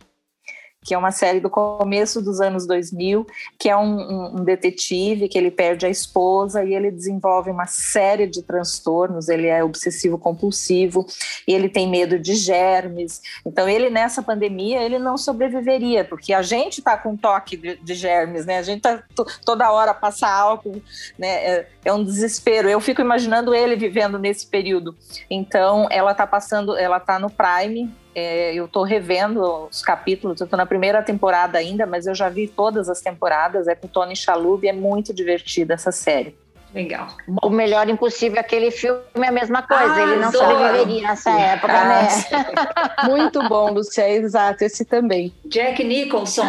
[0.87, 3.27] que é uma série do começo dos anos 2000,
[3.59, 8.27] que é um, um, detetive que ele perde a esposa e ele desenvolve uma série
[8.27, 9.29] de transtornos.
[9.29, 11.07] Ele é obsessivo compulsivo
[11.47, 13.21] ele tem medo de germes.
[13.45, 17.95] Então ele nessa pandemia ele não sobreviveria porque a gente está com toque de, de,
[17.95, 18.59] germes, né?
[18.59, 19.03] A gente tá
[19.45, 20.83] toda hora passa álcool,
[21.19, 21.29] né?
[21.29, 22.69] É, é um desespero.
[22.69, 24.95] Eu fico imaginando ele vivendo nesse período.
[25.31, 30.47] Então ela está passando, ela está no Prime é, eu estou revendo os capítulos, eu
[30.47, 33.69] estou na primeira temporada ainda, mas eu já vi todas as temporadas.
[33.69, 36.35] É com Tony Shalhoub, é muito divertida essa série.
[36.77, 37.09] Legal.
[37.43, 39.95] O Melhor Impossível, aquele filme é a mesma coisa.
[39.95, 40.47] Ah, ele não adoro.
[40.47, 43.09] sobreviveria nessa época, ah, né?
[43.09, 44.63] Muito bom, Lúcia, exato.
[44.63, 45.33] Esse também.
[45.47, 46.45] Jack Nicholson,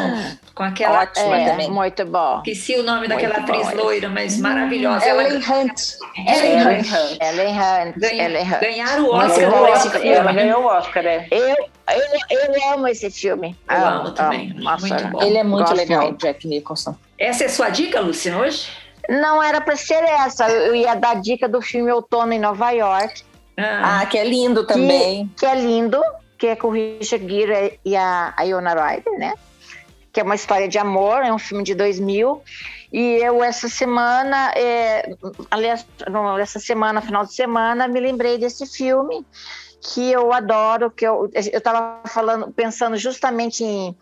[0.53, 1.03] com aquela...
[1.03, 1.71] Ótimo é, também.
[1.71, 2.39] Muito bom.
[2.39, 5.07] Esqueci o nome daquela muito atriz bom, loira, mas maravilhosa.
[5.07, 5.61] Ellen ela...
[5.61, 5.81] Hunt.
[6.17, 7.17] Ellen Hunt.
[7.21, 7.95] Ellen Hunt.
[7.95, 8.43] Ganha...
[8.43, 8.59] Hunt.
[8.59, 10.09] Ganharam o Oscar por esse filme.
[10.09, 11.27] Ela ganhou o Oscar, né?
[11.31, 13.55] Eu, eu, eu amo esse filme.
[13.69, 14.53] Eu amo, amo também.
[14.57, 14.77] Amo.
[14.81, 15.21] Muito bom.
[15.21, 16.19] Ele é muito Gosto legal, muito.
[16.19, 16.97] Jack Nicholson.
[17.17, 18.67] Essa é sua dica, Luciana, hoje?
[19.09, 20.49] Não era para ser essa.
[20.49, 23.23] Eu ia dar dica do filme Outono em Nova York.
[23.57, 25.27] Ah, ah que é lindo também.
[25.27, 26.01] Que, que, é lindo,
[26.37, 29.33] que é com o Richard Gere e a, a Iona Ryder, né?
[30.11, 32.41] Que é uma história de amor, é um filme de 2000.
[32.91, 35.13] E eu, essa semana, é,
[35.51, 39.25] aliás, não, essa semana, final de semana, me lembrei desse filme
[39.81, 43.95] que eu adoro, que eu estava falando, pensando justamente em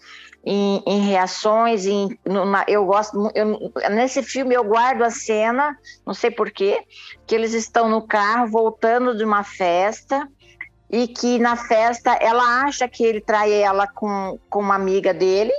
[0.46, 5.76] em, em reações, em, numa, eu gosto, eu, nesse filme eu guardo a cena,
[6.06, 6.86] não sei porquê,
[7.26, 10.30] que eles estão no carro voltando de uma festa
[10.90, 15.54] e que na festa ela acha que ele trai ela com, com uma amiga dele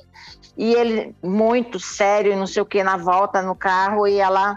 [0.56, 4.56] e ele muito sério e não sei o que na volta no carro e ela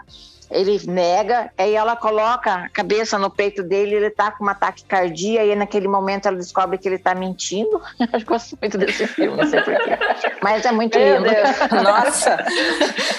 [0.50, 4.84] ele nega, aí ela coloca a cabeça no peito dele, ele tá com um ataque
[4.84, 7.80] cardíaco, e naquele momento ela descobre que ele tá mentindo.
[8.12, 9.98] Eu gosto muito desse filme, não sei porquê.
[10.42, 11.30] Mas é muito Meu lindo.
[11.30, 11.58] Deus.
[11.82, 12.36] Nossa!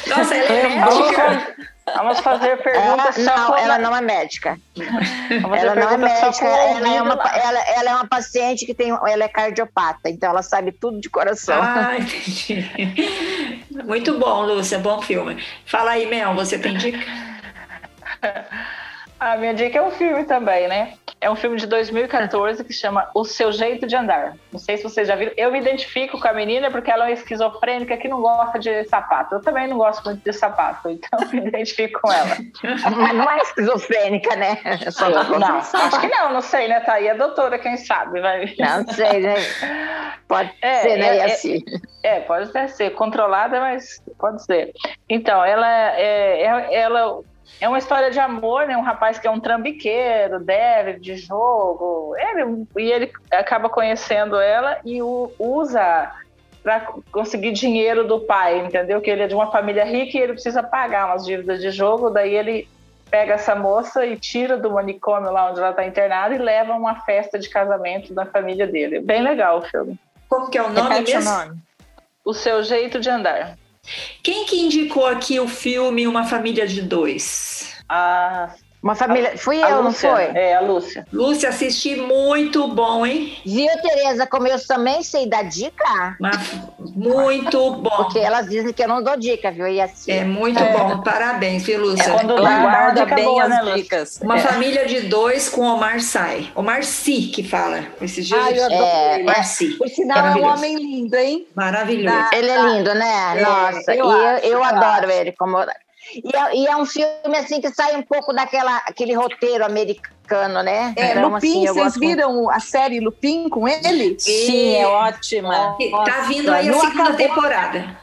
[0.07, 1.71] Nossa, ela é.
[1.95, 3.17] Vamos fazer perguntas.
[3.17, 4.59] Ela, não, ela não é médica.
[4.77, 9.23] ela não é médica, ela é, uma, ela, ela, é uma paciente que tem, ela
[9.23, 11.59] é cardiopata, então ela sabe tudo de coração.
[11.61, 13.63] Ah, entendi.
[13.85, 15.43] Muito bom, Lúcia, bom filme.
[15.65, 16.99] Fala aí, Mel, você tem dica?
[19.22, 20.93] A minha dica é um filme também, né?
[21.22, 24.36] É um filme de 2014 que chama O Seu Jeito de Andar.
[24.51, 25.32] Não sei se vocês já viram.
[25.38, 29.36] Eu me identifico com a menina porque ela é esquizofrênica que não gosta de sapato.
[29.36, 32.36] Eu também não gosto muito de sapato, então me identifico com ela.
[32.63, 34.57] Mas não é esquizofrênica, né?
[34.99, 36.80] Não, não acho que não, não sei, né?
[36.80, 38.22] Tá aí a doutora, quem sabe.
[38.22, 38.55] Vai...
[38.57, 39.36] Não sei, né?
[40.28, 41.17] Pode é, ser, né?
[41.17, 41.63] É, assim.
[42.01, 42.89] é, pode até ser.
[42.95, 44.74] Controlada, mas pode ser.
[45.07, 47.22] Então, ela, é, é ela
[47.59, 48.75] é uma história de amor, né?
[48.75, 52.15] Um rapaz que é um trambiqueiro, deve de jogo.
[52.17, 56.11] Ele, e ele acaba conhecendo ela e o usa
[56.63, 56.81] para
[57.11, 59.01] conseguir dinheiro do pai, entendeu?
[59.01, 62.09] Que ele é de uma família rica e ele precisa pagar umas dívidas de jogo.
[62.09, 62.67] Daí ele
[63.09, 67.01] pega essa moça e tira do manicômio lá onde ela está internada e leva uma
[67.01, 69.01] festa de casamento da família dele.
[69.01, 69.99] Bem legal o filme.
[70.29, 71.29] Como que é o nome mesmo?
[71.29, 71.61] O, nome.
[72.25, 73.57] o seu jeito de andar.
[74.23, 77.75] Quem que indicou aqui o filme Uma Família de Dois?
[77.89, 79.38] Ah, uma família.
[79.38, 80.23] Fui eu, Lúcia, não foi?
[80.36, 81.05] É, a Lúcia.
[81.13, 83.38] Lúcia, assisti muito bom, hein?
[83.45, 86.17] Viu, Tereza, como eu também sei dar dica?
[86.19, 86.38] Mas,
[86.79, 87.89] muito bom.
[87.89, 89.67] Porque elas dizem que eu não dou dica, viu?
[89.67, 90.73] E assim, é muito é.
[90.73, 91.01] bom.
[91.01, 92.11] Parabéns, viu, Lúcia?
[92.11, 94.19] É quando Ela guarda bem boa, as né, dicas.
[94.21, 94.41] Uma é.
[94.41, 96.51] família de dois com Omar Sai.
[96.55, 97.84] Omar Si que fala.
[98.01, 98.43] Esses dias.
[98.43, 99.77] Ai, eu adoro é, Omar Si.
[99.77, 101.47] Por sinal, é um homem lindo, hein?
[101.55, 102.29] Maravilhoso.
[102.34, 103.38] Ele é lindo, né?
[103.38, 105.32] É, Nossa, eu, e acho, eu, eu adoro ele.
[105.34, 105.57] Como
[106.14, 110.62] e é, e é, um filme assim que sai um pouco daquela aquele roteiro americano,
[110.64, 110.93] né?
[110.97, 112.51] É, então, Lupin, assim, vocês viram muito.
[112.51, 114.18] a série Lupin com ele?
[114.20, 115.78] Sim, é ótima.
[116.05, 117.97] Tá vindo aí a segunda temporada.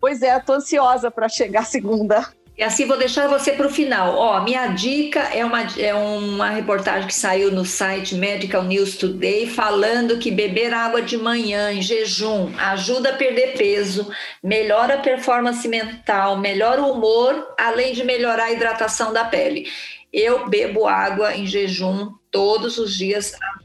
[0.00, 2.26] Pois é, eu tô ansiosa para chegar a segunda.
[2.56, 4.14] E assim vou deixar você para o final.
[4.14, 9.46] Ó, minha dica é uma, é uma reportagem que saiu no site Medical News Today
[9.46, 14.10] falando que beber água de manhã em jejum ajuda a perder peso,
[14.42, 19.66] melhora a performance mental, melhora o humor, além de melhorar a hidratação da pele.
[20.12, 23.61] Eu bebo água em jejum todos os dias há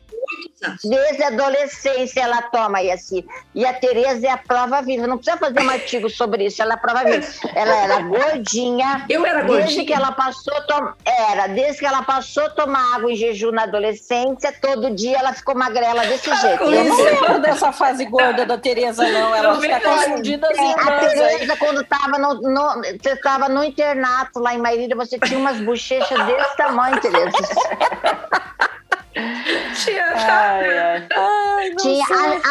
[0.84, 3.24] Desde a adolescência ela toma, e assim.
[3.54, 5.06] E a Tereza é a prova viva.
[5.06, 7.28] Não precisa fazer um artigo sobre isso, ela é a prova viva.
[7.54, 9.06] Ela era gordinha.
[9.08, 9.66] Eu era gordinha.
[9.66, 10.94] Desde que ela passou, tom...
[11.06, 15.34] era, desde que ela passou a tomar água em jejum na adolescência, todo dia ela
[15.34, 16.64] ficou magrela desse jeito.
[16.64, 19.36] Eu não lembro dessa fase gorda da Tereza, não.
[19.36, 20.74] Ela fica confundida assim.
[20.74, 25.40] A Tereza, quando estava no, no, você estava no internato lá em Marília, você tinha
[25.40, 27.38] umas bochechas desse tamanho, Tereza.
[29.84, 30.06] Tinha.
[30.16, 31.08] Ai, ai.
[31.16, 32.06] Ai, Tinha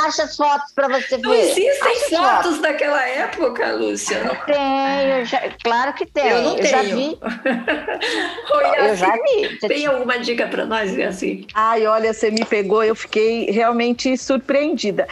[0.07, 1.23] acha as fotos para você ver.
[1.23, 4.23] Não existem fotos, fotos daquela época, Lúcia.
[4.25, 6.29] Não tenho, já, claro que tem.
[6.29, 6.69] Eu não eu tenho.
[6.69, 7.19] já vi.
[8.55, 9.59] Oi, eu já vi.
[9.69, 11.47] Tem alguma dica para nós, assim?
[11.55, 15.07] Ai, olha, você me pegou, eu fiquei realmente surpreendida.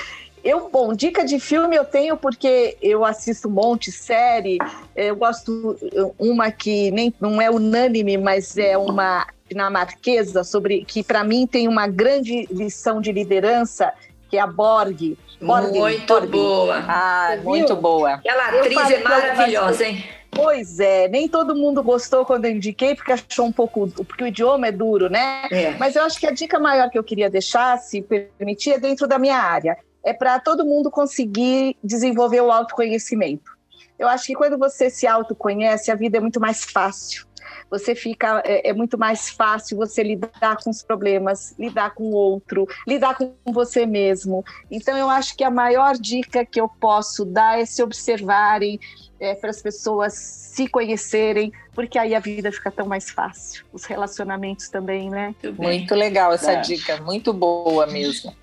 [0.45, 4.59] Eu, bom, dica de filme eu tenho porque eu assisto um monte de série.
[4.95, 5.75] Eu gosto
[6.19, 11.69] uma que nem não é unânime, mas é uma dinamarquesa sobre que para mim tem
[11.69, 13.93] uma grande lição de liderança,
[14.29, 15.17] que é a Borg.
[15.41, 16.31] Borg muito Borg.
[16.31, 16.85] boa.
[16.89, 18.15] Ah, muito boa.
[18.15, 20.05] Aquela atriz é maravilhosa, hein?
[20.33, 23.89] Pois é, nem todo mundo gostou quando eu indiquei, porque achou um pouco.
[24.05, 25.47] Porque o idioma é duro, né?
[25.51, 25.71] É.
[25.79, 29.07] Mas eu acho que a dica maior que eu queria deixar, se permitir, é dentro
[29.07, 29.77] da minha área.
[30.03, 33.55] É para todo mundo conseguir desenvolver o autoconhecimento.
[33.97, 37.25] Eu acho que quando você se autoconhece, a vida é muito mais fácil
[37.71, 42.13] você fica é, é, muito mais fácil você lidar com os problemas, lidar com o
[42.13, 44.45] outro, lidar com você mesmo.
[44.71, 48.79] Então eu acho que a maior dica que eu posso dar é se observarem,
[49.25, 53.65] é, para as pessoas se conhecerem, porque aí a vida fica tão mais fácil.
[53.73, 55.35] Os relacionamentos também, né?
[55.43, 56.61] Muito, muito legal essa é.
[56.61, 58.35] dica, muito boa mesmo.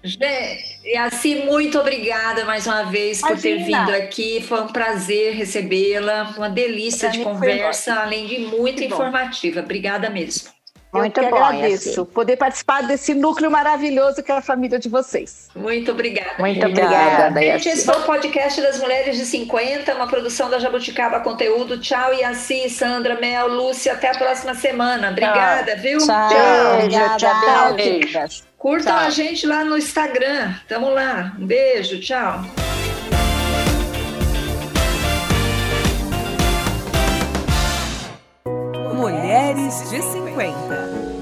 [0.83, 3.35] E assim, muito obrigada mais uma vez Imagina.
[3.35, 4.41] por ter vindo aqui.
[4.41, 9.61] Foi um prazer recebê-la, uma delícia de conversa, além de muito informativa.
[9.61, 10.49] Obrigada mesmo.
[10.93, 12.05] Muito eu que bom, agradeço assim.
[12.11, 15.47] poder participar desse núcleo maravilhoso que é a família de vocês.
[15.55, 16.31] Muito obrigada.
[16.37, 17.41] Muito obrigada.
[17.41, 21.79] Gente, esse foi o podcast das Mulheres de 50, uma produção da Jabuticaba Conteúdo.
[21.79, 23.93] Tchau, Yaci, Sandra, Mel, Lúcia.
[23.93, 25.11] Até a próxima semana.
[25.11, 25.81] Obrigada, tchau.
[25.81, 25.97] viu?
[25.99, 26.77] Tchau.
[26.77, 27.73] Beijo, tchau.
[27.73, 28.43] Beijo.
[28.57, 29.07] Curtam tchau.
[29.07, 30.53] a gente lá no Instagram.
[30.67, 31.33] Tamo lá.
[31.39, 32.43] Um beijo, tchau.
[38.93, 40.80] Mulheres de 50.